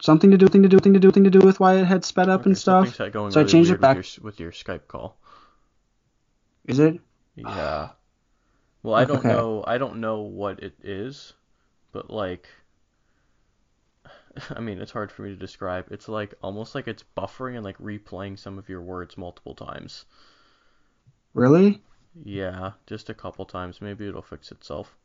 [0.02, 1.84] something to do, thing to do, thing to do, thing to do with why it
[1.84, 2.86] had sped up Okay, and stuff.
[2.86, 5.16] Something's like going So I really changed it back- with your, with your Skype call.
[6.66, 7.00] Is it?
[7.36, 7.90] Yeah.
[8.82, 9.26] Well, I don't Okay.
[9.26, 9.64] know.
[9.66, 11.32] I don't know what it is,
[11.92, 12.48] but like,
[14.50, 15.88] I mean, it's hard for me to describe.
[15.90, 20.04] It's like almost like it's buffering and like replaying some of your words multiple times.
[21.34, 21.82] Really?
[22.24, 23.80] Yeah, just a couple times.
[23.82, 24.96] Maybe it'll fix itself.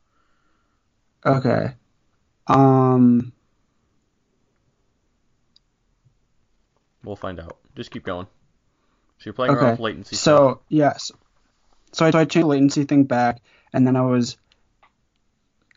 [1.25, 1.75] Okay.
[2.47, 3.33] Um.
[7.03, 7.57] We'll find out.
[7.73, 8.25] Just keep going.
[9.19, 10.45] So you're playing around with latency stuff.
[10.45, 11.11] So yes,
[11.93, 13.41] so I, so I changed the latency thing back,
[13.75, 14.37] and then I was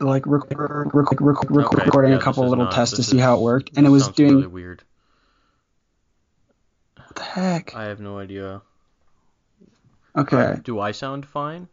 [0.00, 3.36] like rec- rec- rec- Okay, recording yeah, a couple little not- tests to see how
[3.36, 4.82] it worked, and it was doing really weird.
[6.96, 7.74] what the heck?
[7.74, 8.62] I have no idea.
[10.16, 11.68] Okay, Do I sound fine?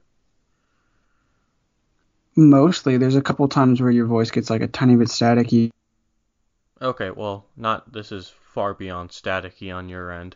[2.35, 5.71] mostly there's a couple times where your voice gets like a tiny bit staticky.
[6.81, 7.91] Okay, well, not.
[7.93, 10.35] This is far beyond staticky on your end.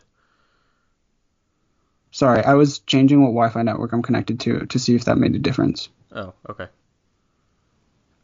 [2.10, 5.34] Sorry, I was changing what Wi-Fi network I'm connected to to see if that made
[5.34, 5.88] a difference.
[6.12, 6.66] Oh, okay.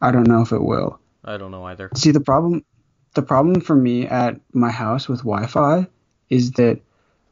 [0.01, 0.99] I don't know if it will.
[1.23, 1.89] I don't know either.
[1.95, 2.65] See the problem
[3.13, 5.87] the problem for me at my house with Wi-Fi
[6.29, 6.79] is that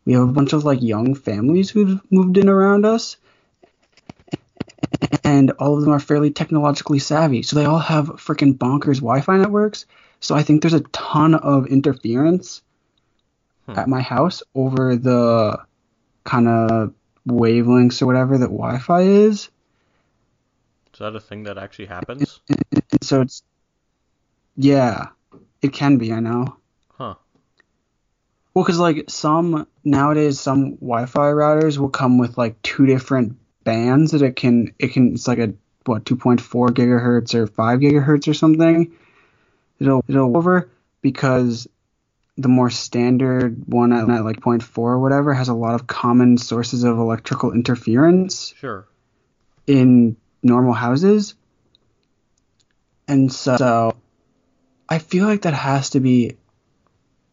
[0.06, 3.18] we have a bunch of like young families who've moved in around us
[5.24, 7.41] and all of them are fairly technologically savvy.
[7.43, 9.86] So they all have freaking bonkers Wi-Fi networks.
[10.20, 12.62] So I think there's a ton of interference
[13.66, 13.80] Hmm.
[13.80, 15.58] at my house over the
[16.26, 16.94] kind of
[17.28, 19.50] wavelengths or whatever that Wi-Fi is.
[20.94, 22.42] Is that a thing that actually happens?
[22.50, 23.44] And so it's
[24.58, 25.08] yeah,
[25.62, 26.58] it can be, I know.
[26.98, 27.16] Huh.
[28.54, 34.12] Well, because like some nowadays, some Wi-Fi routers will come with like two different bands
[34.12, 35.54] that it can it can it's like a
[35.86, 38.94] what 2.4 gigahertz or 5 gigahertz or something.
[39.80, 40.70] It'll it'll over
[41.02, 41.68] because
[42.38, 46.38] the more standard one at, at like 0.4 or whatever has a lot of common
[46.38, 48.86] sources of electrical interference Sure.
[49.68, 51.36] in normal houses.
[53.08, 53.98] And so, so
[54.90, 56.36] I feel like that has to be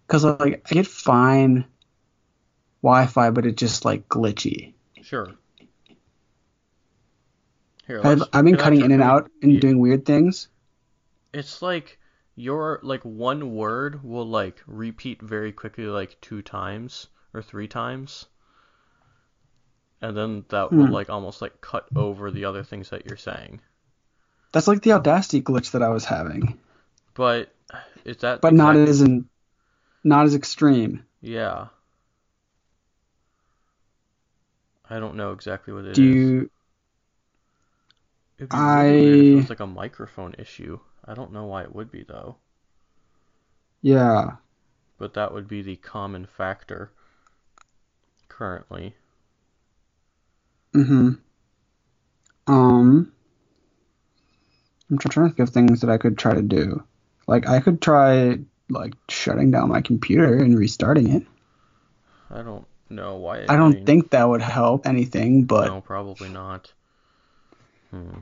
[0.07, 1.64] because like I get fine
[2.82, 4.72] Wi-Fi, but it's just like glitchy.
[5.03, 5.32] Sure.
[7.86, 9.61] Here, I've, I've been cutting in and out and Yeah.
[9.61, 10.48] doing weird things.
[11.32, 11.98] It's like
[12.34, 18.26] your like one word will like repeat very quickly like two times or three times.
[20.00, 20.92] And then that will Hmm.
[20.92, 23.60] like almost like cut over the other things that you're saying.
[24.52, 26.58] That's like the Audacity glitch that I was having,
[27.14, 27.54] But
[28.04, 29.28] is that but not as in,
[30.04, 31.04] not as extreme.
[31.20, 31.68] Yeah.
[34.88, 35.96] I don't know exactly what it is.
[35.96, 36.50] Do you?
[38.38, 40.78] It'd be really weird if it was like a microphone issue.
[41.05, 42.36] I don't know why it would be though.
[43.80, 44.36] Yeah.
[44.98, 46.92] But that would be the common factor
[48.28, 48.94] currently.
[50.74, 51.18] Mhm.
[52.46, 53.12] Um
[54.90, 56.82] I'm trying to think of things that I could try to do.
[57.26, 58.38] Like I could try
[58.68, 61.26] like shutting down my computer and restarting it.
[62.30, 63.44] I don't know why.
[63.48, 66.72] I don't think that would help anything, but no, probably not.
[67.90, 68.20] Hmm.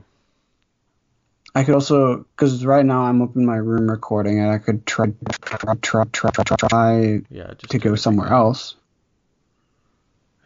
[1.55, 4.85] I could also because right now I'm up in my room recording and I could
[4.85, 5.07] try
[5.41, 8.29] try try try try, try Yeah, to go somewhere else.
[8.29, 8.75] else.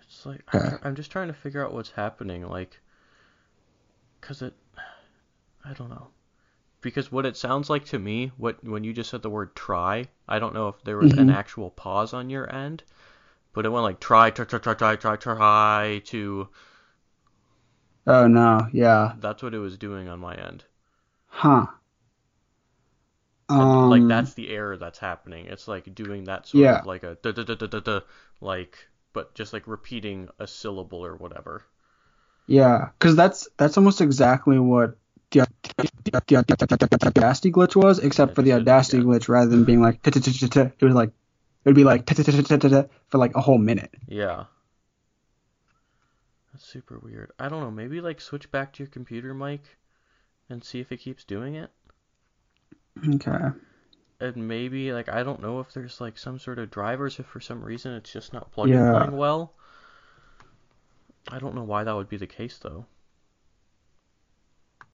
[0.02, 0.78] It's like I- Okay.
[0.84, 2.80] I'm just trying to figure out what's happening, like,
[4.22, 4.54] cause it,
[5.66, 6.12] I don't know,
[6.82, 10.10] because what it sounds like to me, what when you just said the word try,
[10.28, 11.30] I don't know if there was an Mhm.
[11.30, 12.84] actual pause on your end,
[13.54, 16.50] but it went like try, try, try, try, try, try, try to.
[18.08, 20.66] Oh no, yeah, That's what it was doing on my end.
[21.36, 21.68] Huh.
[23.48, 25.46] Um, like that's the error that's happening.
[25.48, 26.80] It's like doing that sort Yeah.
[26.80, 28.00] of like a da da da da da da,
[28.42, 31.64] like, but just like repeating a syllable or whatever.
[32.48, 34.98] Yeah, because that's that's almost exactly what
[35.32, 39.04] the, the, the, the Audacity glitch was, except for the Audacity yeah.
[39.04, 43.42] glitch, rather than being like it was like it would be like for like a
[43.42, 43.94] whole minute.
[44.08, 44.46] Yeah.
[46.54, 47.32] That's super weird.
[47.38, 49.78] I don't know, maybe like switch back to your computer mic
[50.50, 51.72] and see if it keeps doing it.
[53.16, 53.50] Okay.
[54.20, 57.40] And maybe like I don't know if there's like some sort of drivers if for
[57.40, 59.10] some reason it's just not plugging Yeah.
[59.10, 59.54] well.
[61.28, 62.88] I don't know why that would be the case though.